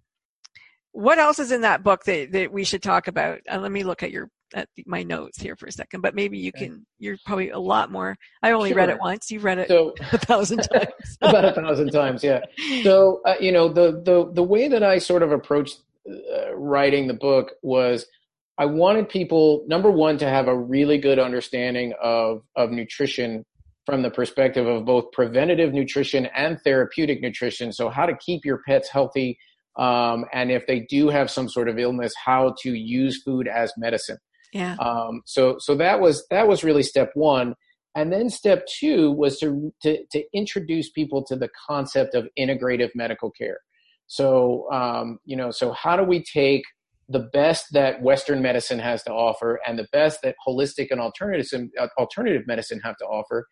[0.96, 3.40] what else is in that book that, that we should talk about?
[3.52, 6.38] Uh, let me look at your at my notes here for a second, but maybe
[6.38, 6.68] you Okay.
[6.68, 6.86] can.
[7.00, 8.16] You're probably a lot more.
[8.42, 9.32] I only read it once.
[9.32, 11.18] You've read it So a thousand times.
[11.22, 12.40] about a thousand times, yeah.
[12.84, 15.80] So uh, you know, the the the way that I sort of approached
[16.10, 18.06] uh, writing the book was
[18.58, 23.44] I wanted people number one to have a really good understanding of of nutrition
[23.86, 27.74] from the perspective of both preventative nutrition and therapeutic nutrition.
[27.74, 29.38] So how to keep your pets healthy,
[29.78, 33.74] um, and if they do have some sort of illness, how to use food as
[33.78, 34.18] medicine.
[34.54, 34.76] Yeah.
[34.76, 37.56] Um, so so that was that was really step one.
[37.96, 42.90] And then step two was to, to, to introduce people to the concept of integrative
[42.96, 43.60] medical care.
[44.08, 46.64] So, um, you know, so how do we take
[47.08, 51.70] the best that Western medicine has to offer and the best that holistic and alternative,
[52.00, 53.48] alternative medicine have to offer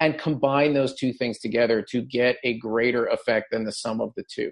[0.00, 4.12] and combine those two things together to get a greater effect than the sum of
[4.16, 4.50] the two.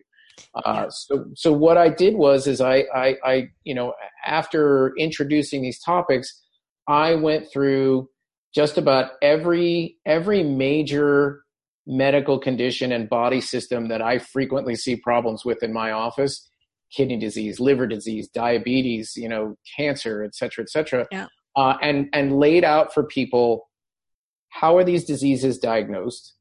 [0.55, 3.95] Uh, so, so what I did was, is I, I, I, you know,
[4.27, 6.43] after introducing these topics,
[6.89, 8.09] I went through
[8.55, 11.45] just about every every major
[11.87, 16.49] medical condition and body system that I frequently see problems with in my office
[16.93, 21.07] kidney disease, liver disease, diabetes, you know, cancer, et cetera, et cetera.
[21.11, 21.27] Yeah.
[21.57, 23.69] Uh, and, and laid out for people
[24.51, 26.35] how are these diseases diagnosed?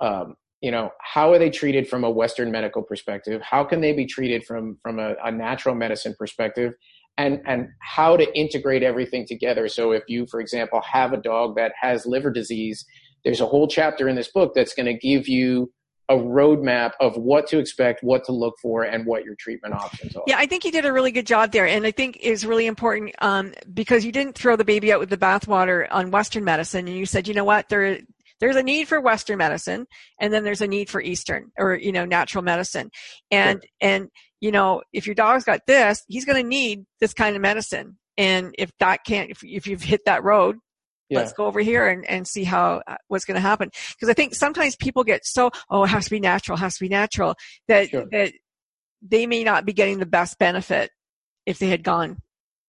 [0.00, 0.36] Um,
[0.66, 3.40] you know, how are they treated from a Western medical perspective?
[3.40, 6.74] How can they be treated from, from a, a natural medicine perspective?
[7.18, 9.68] and and how to integrate everything together.
[9.68, 12.84] So if you, for example, have a dog that has liver disease,
[13.24, 15.72] there's a whole chapter in this book that's going to give you
[16.10, 20.14] a roadmap of what to expect, what to look for, and what your treatment options
[20.14, 20.24] are.
[20.26, 22.66] Yeah, I think you did a really good job there, and I think is really
[22.66, 26.86] important um, because you didn't throw the baby out with the bathwater on Western medicine,
[26.86, 27.98] and you said, you know what, there
[28.40, 29.86] there's a need for Western medicine,
[30.20, 32.90] and then there's a need for Eastern or you know natural medicine,
[33.30, 33.70] and sure.
[33.80, 34.08] and
[34.40, 37.98] you know, if your dog's got this, he's going to need this kind of medicine.
[38.18, 40.56] And if that can't, if, if you've hit that road,
[41.08, 41.18] yeah.
[41.18, 43.70] let's go over here and, and see how uh, what's going to happen.
[43.90, 46.84] Because I think sometimes people get so oh it has to be natural, has to
[46.84, 47.34] be natural
[47.68, 48.06] that sure.
[48.12, 48.32] that
[49.02, 50.90] they may not be getting the best benefit
[51.44, 52.18] if they had gone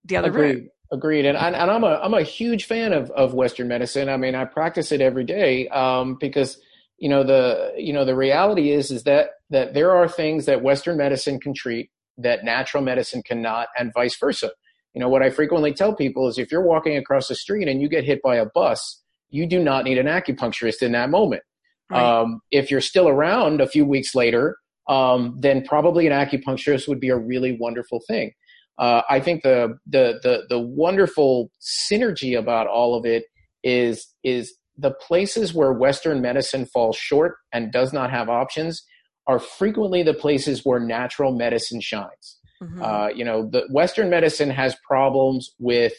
[0.05, 0.55] the other Agreed.
[0.55, 0.69] route.
[0.91, 1.25] Agreed.
[1.25, 4.07] And, and I'm a I'm a huge fan of of Western medicine.
[4.07, 6.59] I mean, I practice it every day um, because
[6.97, 10.61] you know the you know the reality is is that that there are things that
[10.61, 14.51] western medicine can treat that natural medicine cannot and vice versa
[14.93, 17.81] you know what i frequently tell people is if you're walking across the street and
[17.81, 21.43] you get hit by a bus you do not need an acupuncturist in that moment
[21.91, 22.03] right.
[22.03, 24.57] um, if you're still around a few weeks later
[24.89, 28.31] um, then probably an acupuncturist would be a really wonderful thing
[28.79, 33.25] uh, i think the, the the the wonderful synergy about all of it
[33.63, 38.83] is is the places where Western medicine falls short and does not have options
[39.25, 42.37] are frequently the places where natural medicine shines.
[42.61, 42.81] Mm-hmm.
[42.81, 45.93] Uh, you know, the Western medicine has problems with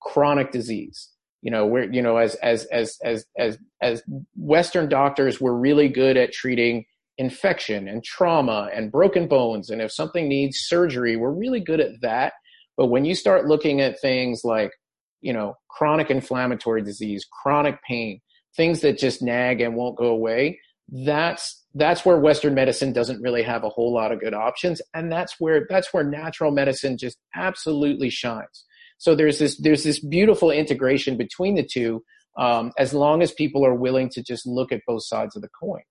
[0.00, 1.10] chronic disease.
[1.42, 4.02] You know, where you know, as as as as as as
[4.34, 6.84] Western doctors, we're really good at treating
[7.18, 12.00] infection and trauma and broken bones, and if something needs surgery, we're really good at
[12.02, 12.34] that.
[12.76, 14.72] But when you start looking at things like
[15.22, 18.20] you know, chronic inflammatory disease, chronic pain,
[18.56, 23.42] things that just nag and won't go away, that's that's where western medicine doesn't really
[23.42, 27.18] have a whole lot of good options and that's where that's where natural medicine just
[27.34, 28.64] absolutely shines
[28.98, 32.04] so there's this there's this beautiful integration between the two
[32.38, 35.48] um, as long as people are willing to just look at both sides of the
[35.60, 35.82] coin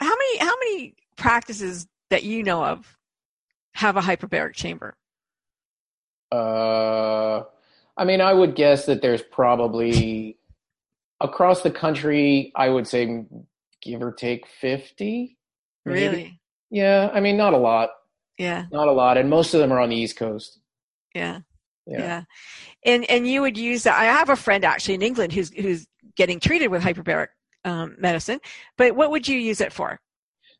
[0.00, 2.96] how many how many practices that you know of
[3.74, 4.94] have a hyperbaric chamber
[6.32, 7.42] uh
[7.96, 10.36] I mean, I would guess that there's probably
[11.20, 13.24] across the country, I would say
[13.80, 15.36] give or take 50.
[15.84, 16.00] Maybe.
[16.00, 16.40] Really?
[16.70, 17.10] Yeah.
[17.12, 17.90] I mean, not a lot.
[18.38, 18.66] Yeah.
[18.70, 19.16] Not a lot.
[19.16, 20.58] And most of them are on the East Coast.
[21.14, 21.40] Yeah.
[21.86, 21.98] Yeah.
[21.98, 22.22] yeah.
[22.84, 23.98] And, and you would use that.
[23.98, 25.86] I have a friend actually in England who's, who's
[26.16, 27.28] getting treated with hyperbaric
[27.66, 28.40] um, medicine,
[28.78, 30.00] but what would you use it for?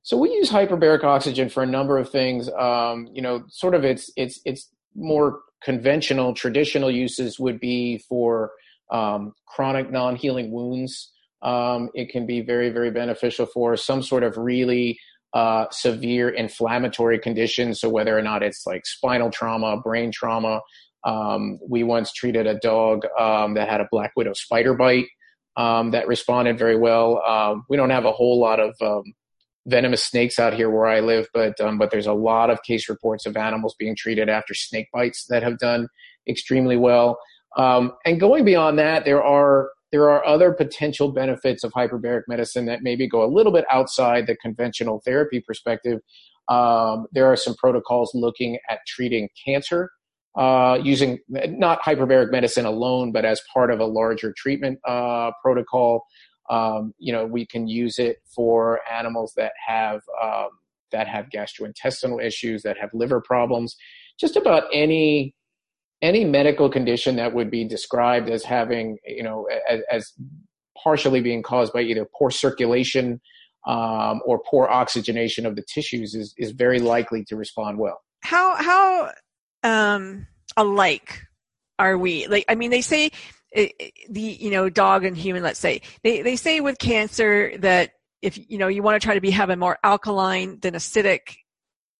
[0.02, 2.50] So we use hyperbaric oxygen for a number of things.
[2.50, 8.52] Um, you know, sort of it's, it's, it's more conventional, traditional uses would be for
[8.92, 11.10] um, chronic non-healing wounds.
[11.42, 14.98] Um, it can be very, very beneficial for some sort of really
[15.34, 17.74] uh, severe inflammatory condition.
[17.74, 20.60] So whether or not it's like spinal trauma, brain trauma.
[21.04, 25.06] Um, we once treated a dog um, that had a black widow spider bite
[25.56, 27.22] um, that responded very well.
[27.22, 28.74] Um, we don't have a whole lot of
[29.66, 32.88] venomous snakes out here where I live, but um, but there's a lot of case
[32.88, 35.88] reports of animals being treated after snake bites that have done
[36.28, 37.18] extremely well.
[37.56, 42.66] Um, and going beyond that, there are there are other potential benefits of hyperbaric medicine
[42.66, 46.00] that maybe go a little bit outside the conventional therapy perspective.
[46.48, 49.90] Um, there are some protocols looking at treating cancer
[50.36, 56.04] uh, using not hyperbaric medicine alone, but as part of a larger treatment uh, protocol.
[56.48, 60.50] Um, you know, we can use it for animals that have um,
[60.92, 63.76] that have gastrointestinal issues, that have liver problems.
[64.18, 65.34] Just about any
[66.02, 70.12] any medical condition that would be described as having, you know, as, as
[70.82, 73.20] partially being caused by either poor circulation
[73.66, 78.00] um, or poor oxygenation of the tissues is, is very likely to respond well.
[78.22, 79.10] How how
[79.66, 81.26] um, alike
[81.78, 82.26] are we?
[82.26, 83.10] Like, I mean, they say
[83.52, 85.42] it, it, the you know dog and human.
[85.42, 87.90] Let's say they they say with cancer that
[88.22, 91.36] if you know you want to try to be have a more alkaline than acidic,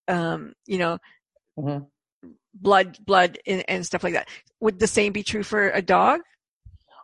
[0.07, 0.97] um, you know,
[1.59, 1.83] mm-hmm.
[2.53, 4.29] blood blood and, and stuff like that.
[4.59, 6.21] Would the same be true for a dog?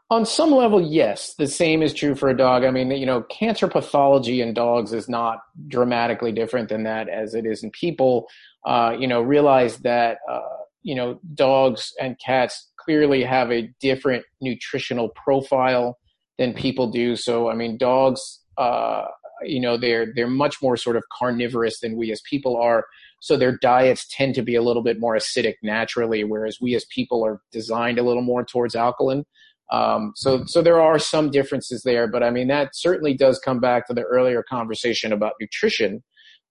[0.10, 1.34] On some level, yes.
[1.36, 2.64] The same is true for a dog.
[2.64, 7.34] I mean, you know, cancer pathology in dogs is not dramatically different than that as
[7.34, 8.28] it is in people.
[8.66, 10.40] Uh, you know, realize that, uh,
[10.84, 15.98] you know, dogs and cats clearly have a different nutritional profile
[16.38, 17.16] than people do.
[17.16, 19.06] So, I mean, dogs, uh,
[19.44, 22.86] you know, they're, they're much more sort of carnivorous than we as people are.
[23.20, 26.86] So their diets tend to be a little bit more acidic naturally, whereas we as
[26.86, 29.26] people are designed a little more towards alkaline.
[29.72, 33.60] Um, so, so there are some differences there, but I mean, that certainly does come
[33.60, 36.04] back to the earlier conversation about nutrition.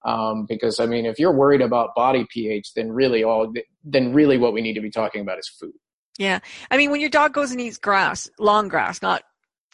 [0.04, 3.52] Um, because I mean, if you're worried about body pH, then really all,
[3.84, 5.74] then really what we need to be talking about is food.
[6.18, 6.40] Yeah.
[6.70, 9.22] I mean, when your dog goes and eats grass, long grass, not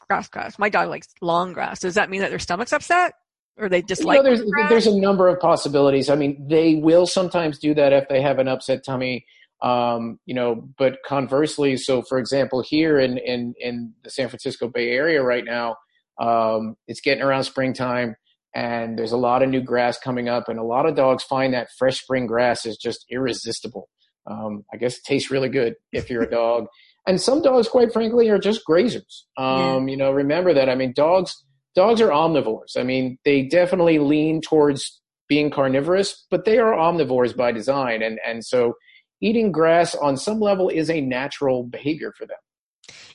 [0.09, 0.59] grass grass.
[0.59, 1.81] My dog likes long grass.
[1.81, 3.15] Does that mean that their stomach's upset?
[3.59, 4.71] Or they dislike you know, there's, grass?
[4.71, 6.11] there's a number of possibilities.
[6.11, 9.27] I mean, they will sometimes do that if they have an upset tummy.
[9.61, 14.69] Um, you know, but conversely, so for example, here in, in, in the San Francisco
[14.69, 15.77] Bay Area right now,
[16.21, 18.15] um, it's getting around springtime
[18.59, 21.55] and there's a lot of new grass coming up and a lot of dogs find
[21.55, 23.89] that fresh spring grass is just irresistible.
[24.27, 26.67] Um, I guess it tastes really good if you're a dog.
[27.07, 29.23] And some dogs, quite frankly, are just grazers.
[29.39, 29.93] Um, yeah.
[29.93, 30.69] You know, remember that.
[30.69, 31.43] I mean, dogs
[31.75, 32.77] dogs are omnivores.
[32.77, 38.03] I mean, they definitely lean towards being carnivorous, but they are omnivores by design.
[38.03, 38.75] And and so
[39.23, 42.37] eating grass on some level is a natural behavior for them.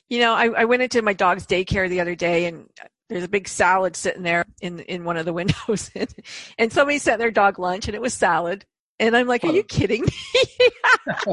[0.08, 2.68] You know, I, I went into my dog's daycare the other day and
[3.08, 6.12] there's a big salad sitting there in in one of the windows and,
[6.58, 8.64] and somebody sent their dog lunch and it was salad
[9.00, 10.68] and I'm like, are you kidding me?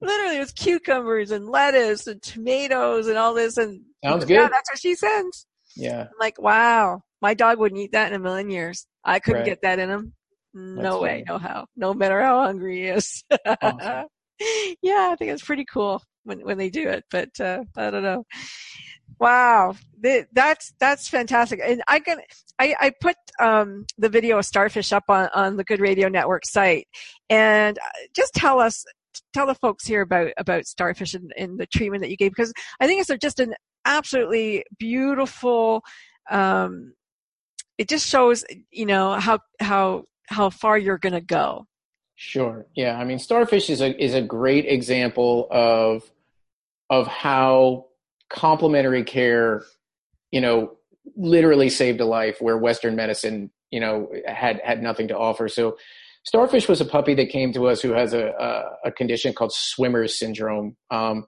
[0.00, 3.56] Literally, it was cucumbers and lettuce and tomatoes and all this.
[3.56, 4.34] And sounds good.
[4.34, 5.46] Yeah, that's what she sends.
[5.76, 6.02] Yeah.
[6.02, 8.86] I'm like, wow, my dog wouldn't eat that in a million years.
[9.04, 9.46] I couldn't right.
[9.46, 10.14] get that in him.
[10.52, 11.24] No that's way, funny.
[11.28, 11.66] no how.
[11.76, 13.24] No matter how hungry he is.
[13.62, 14.06] awesome.
[14.80, 18.02] Yeah, I think it's pretty cool when when they do it, but uh, I don't
[18.02, 18.24] know.
[19.20, 19.76] Wow,
[20.32, 21.60] that's that's fantastic.
[21.62, 22.20] And I can
[22.58, 26.46] I, I put um, the video of starfish up on on the Good Radio Network
[26.46, 26.88] site,
[27.28, 28.82] and uh, just tell us
[29.34, 32.52] tell the folks here about about starfish and, and the treatment that you gave because
[32.80, 33.54] I think it's just an
[33.84, 35.82] absolutely beautiful.
[36.30, 36.94] Um,
[37.76, 41.66] it just shows you know how how how far you're going to go.
[42.14, 42.66] Sure.
[42.74, 42.98] Yeah.
[42.98, 46.10] I mean, starfish is a is a great example of
[46.88, 47.89] of how
[48.30, 49.62] complementary care,
[50.30, 50.76] you know,
[51.16, 55.48] literally saved a life where Western medicine, you know, had had nothing to offer.
[55.48, 55.76] So,
[56.24, 59.52] Starfish was a puppy that came to us who has a a, a condition called
[59.52, 60.76] Swimmer's syndrome.
[60.90, 61.26] Um,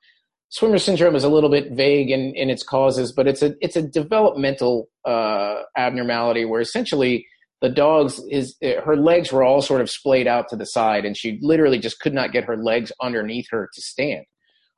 [0.52, 3.76] Swimmer's syndrome is a little bit vague in, in its causes, but it's a it's
[3.76, 7.26] a developmental uh, abnormality where essentially
[7.62, 11.16] the dog's is her legs were all sort of splayed out to the side, and
[11.16, 14.26] she literally just could not get her legs underneath her to stand.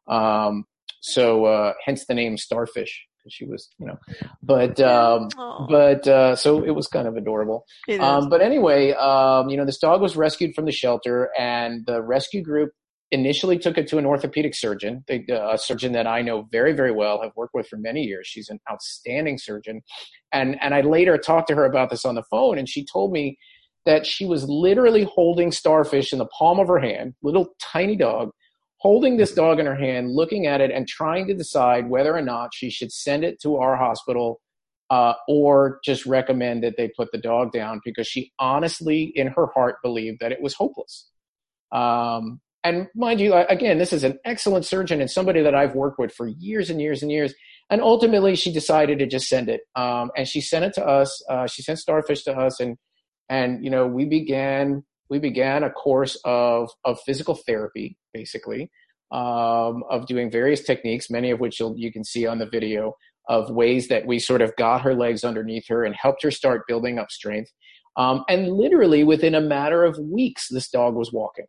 [0.07, 0.65] Um,
[1.05, 3.99] so uh, hence the name Starfish because she was, you know,
[4.43, 5.29] but um,
[5.69, 7.67] but uh, so it was kind of adorable.
[8.01, 12.01] Um, but anyway, um, you know, this dog was rescued from the shelter, and the
[12.01, 12.71] rescue group
[13.11, 16.91] initially took it to an orthopedic surgeon, uh, a surgeon that I know very very
[16.91, 18.27] well, have worked with for many years.
[18.27, 19.83] She's an outstanding surgeon,
[20.33, 23.13] and and I later talked to her about this on the phone, and she told
[23.13, 23.37] me
[23.85, 28.31] that she was literally holding starfish in the palm of her hand, little tiny dog
[28.85, 32.21] holding this dog in her hand, looking at it, and trying to decide whether or
[32.21, 34.43] not she should send it to our hospital
[34.91, 39.47] uh, or just recommend that they put the dog down because she honestly, in her
[39.55, 41.09] heart, believed that it was hopeless.
[41.73, 45.99] Um, and mind you, again, this is an excellent surgeon and somebody that I've worked
[45.99, 47.33] with for years and years and years.
[47.71, 51.25] And ultimately, she decided to just send it, um, and she sent it to us.
[51.31, 52.77] Uh, she sent Starfish to us, and
[53.31, 58.69] and you know we began we began a course of of physical therapy, basically,
[59.13, 62.97] um, of doing various techniques, many of which you can see on the video,
[63.29, 66.67] of ways that we sort of got her legs underneath her and helped her start
[66.67, 67.53] building up strength.
[67.97, 71.47] Um, and literally within a matter of weeks, this dog was walking.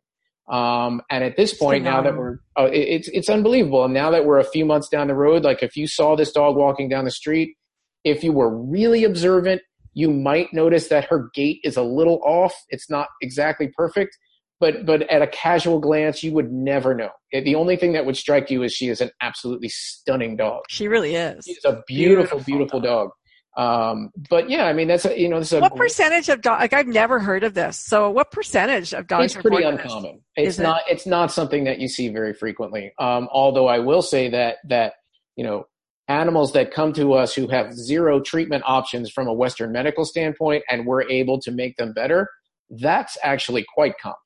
[0.48, 3.84] Um, and at this point, now that we're, oh, it, it's it's unbelievable.
[3.84, 6.30] And now that we're a few months down the road, like if you saw this
[6.30, 7.56] dog walking down the street,
[8.04, 9.60] if you were really observant,
[9.96, 12.54] you might notice that her gait is a little off.
[12.68, 14.14] It's not exactly perfect,
[14.60, 17.08] but but at a casual glance, you would never know.
[17.32, 20.64] The only thing that would strike you is she is an absolutely stunning dog.
[20.68, 21.46] She really is.
[21.46, 23.08] She's a beautiful, beautiful, beautiful dog.
[23.56, 26.42] Um, but yeah, I mean that's a, you know this is a what percentage of
[26.42, 26.60] dogs?
[26.60, 27.80] Like I've never heard of this.
[27.80, 29.34] So what percentage of dogs?
[29.34, 30.20] It's pretty uncommon.
[30.36, 30.82] It's not.
[30.86, 30.92] It?
[30.92, 32.92] It's not something that you see very frequently.
[32.98, 34.92] Um, although I will say that that
[35.36, 35.64] you know
[36.08, 40.62] animals that come to us who have zero treatment options from a Western medical standpoint,
[40.70, 42.28] and we're able to make them better.
[42.70, 44.16] That's actually quite common.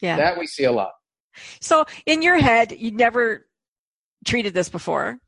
[0.00, 0.92] Yeah, that we see a lot.
[1.60, 3.46] So in your head, you never
[4.24, 5.18] treated this before.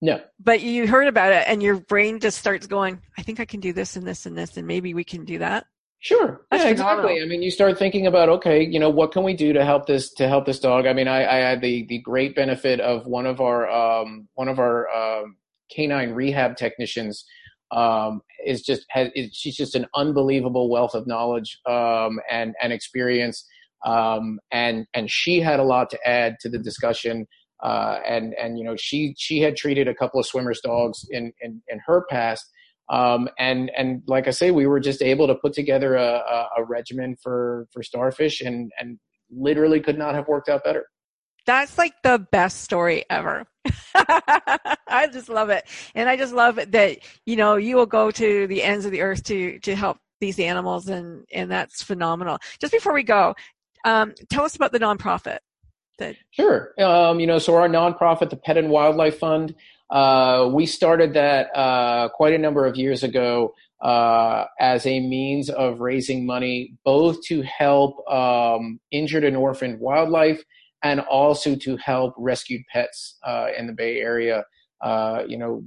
[0.00, 0.20] No.
[0.38, 3.60] But you heard about it and your brain just starts going, I think I can
[3.60, 5.64] do this and this and this and maybe we can do that.
[6.04, 6.44] Sure.
[6.50, 7.22] That's yeah, exactly.
[7.22, 9.86] I mean, you start thinking about, okay, you know, what can we do to help
[9.86, 10.84] this, to help this dog?
[10.84, 14.48] I mean, I, I had the, the great benefit of one of our, um, one
[14.48, 15.38] of our, um,
[15.74, 17.24] canine rehab technicians,
[17.70, 22.70] um, is just, has, is, she's just an unbelievable wealth of knowledge, um, and, and
[22.70, 23.42] experience.
[23.86, 27.26] Um, and, and she had a lot to add to the discussion
[27.62, 31.32] uh, and and you know she she had treated a couple of swimmers dogs in
[31.40, 32.44] in, in her past
[32.88, 36.48] um, and and like I say we were just able to put together a, a,
[36.58, 38.98] a regimen for for starfish and and
[39.30, 40.86] literally could not have worked out better
[41.46, 43.46] that's like the best story ever.
[43.94, 45.64] I just love it.
[45.94, 48.92] And I just love it that, you know, you will go to the ends of
[48.92, 52.38] the earth to, to help these animals and, and that's phenomenal.
[52.60, 53.34] Just before we go,
[53.84, 55.38] um, tell us about the nonprofit
[55.98, 59.54] that sure um, you know so our nonprofit the pet and wildlife fund
[59.90, 65.50] uh, we started that uh, quite a number of years ago uh, as a means
[65.50, 70.42] of raising money both to help um, injured and orphaned wildlife
[70.82, 74.44] and also to help rescued pets uh, in the bay area.
[74.80, 75.64] Uh, you know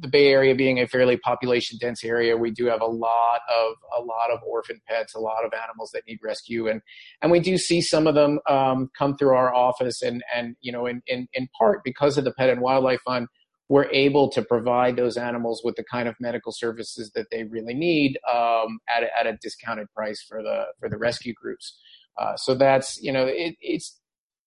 [0.00, 3.74] the Bay Area being a fairly population dense area, we do have a lot of
[3.98, 6.80] a lot of orphan pets, a lot of animals that need rescue, and
[7.22, 10.72] and we do see some of them um, come through our office, and and you
[10.72, 13.28] know in, in in part because of the Pet and Wildlife Fund,
[13.68, 17.74] we're able to provide those animals with the kind of medical services that they really
[17.74, 21.78] need um, at a, at a discounted price for the for the rescue groups.
[22.20, 23.98] Uh, so that's you know it, it's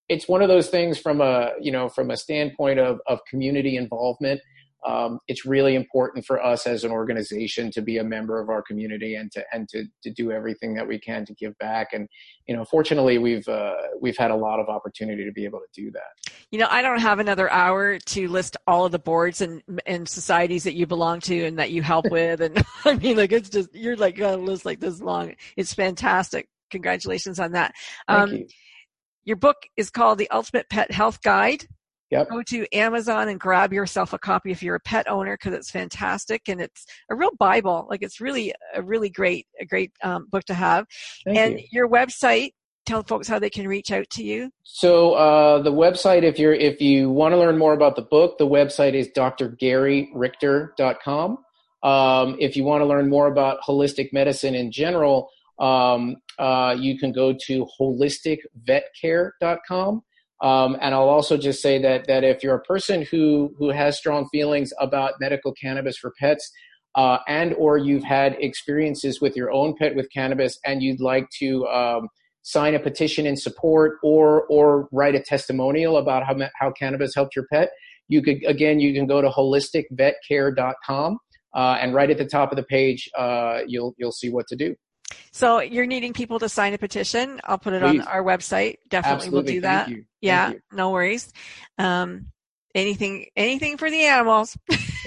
[0.09, 3.77] it's one of those things from a you know from a standpoint of of community
[3.77, 4.41] involvement
[4.85, 8.61] um, it's really important for us as an organization to be a member of our
[8.61, 11.93] community and to and to to do everything that we can to give back.
[11.93, 12.07] And
[12.47, 15.81] you know, fortunately, we've uh, we've had a lot of opportunity to be able to
[15.81, 16.33] do that.
[16.51, 20.07] You know, I don't have another hour to list all of the boards and and
[20.07, 22.41] societies that you belong to and that you help with.
[22.41, 25.35] And I mean, like it's just you're like got a list like this long.
[25.55, 26.49] It's fantastic.
[26.71, 27.73] Congratulations on that.
[28.07, 28.47] Thank um, you.
[29.25, 31.65] Your book is called The Ultimate Pet Health Guide
[32.13, 32.29] Yep.
[32.29, 35.71] Go to Amazon and grab yourself a copy if you're a pet owner because it's
[35.71, 37.87] fantastic and it's a real Bible.
[37.89, 40.85] Like it's really a really great a great um, book to have.
[41.25, 41.65] Thank and you.
[41.71, 42.51] your website,
[42.85, 44.51] tell folks how they can reach out to you.
[44.61, 48.37] So uh, the website, if you're if you want to learn more about the book,
[48.37, 51.37] the website is drgaryrichter.com.
[51.81, 56.99] Um, if you want to learn more about holistic medicine in general, um, uh, you
[56.99, 60.03] can go to holisticvetcare.com.
[60.43, 63.97] Um, and I'll also just say that that if you're a person who who has
[63.97, 66.51] strong feelings about medical cannabis for pets,
[66.95, 71.27] uh, and or you've had experiences with your own pet with cannabis, and you'd like
[71.39, 72.09] to um,
[72.43, 77.35] sign a petition in support or or write a testimonial about how how cannabis helped
[77.37, 77.69] your pet,
[78.09, 81.17] you could again you can go to holisticvetcare.com
[81.55, 84.57] uh, and right at the top of the page uh, you'll you'll see what to
[84.57, 84.75] do.
[85.31, 87.39] So you're needing people to sign a petition.
[87.43, 88.01] I'll put it Please.
[88.01, 88.77] on our website.
[88.89, 89.29] Definitely Absolutely.
[89.29, 89.89] we'll do that.
[90.21, 91.31] Yeah, no worries.
[91.77, 92.27] Um,
[92.75, 94.57] anything, anything for the animals.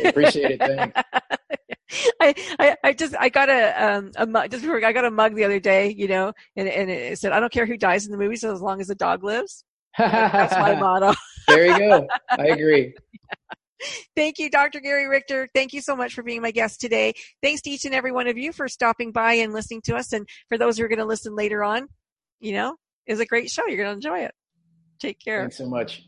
[0.05, 0.61] Appreciate it.
[0.61, 1.01] Thanks.
[2.21, 5.11] I, I, I just I got a um a mug just before I got a
[5.11, 8.07] mug the other day, you know, and and it said I don't care who dies
[8.07, 9.65] in the movie, so as long as the dog lives.
[9.99, 11.15] That's my motto.
[11.49, 12.07] there you go.
[12.31, 12.95] I agree.
[14.15, 14.81] Thank you, Dr.
[14.81, 15.49] Gary Richter.
[15.55, 17.15] Thank you so much for being my guest today.
[17.43, 20.13] Thanks to each and every one of you for stopping by and listening to us.
[20.13, 21.89] And for those who are going to listen later on,
[22.41, 23.67] you know, it's a great show.
[23.67, 24.35] You're going to enjoy it.
[24.99, 25.43] Take care.
[25.43, 26.05] Thanks so much.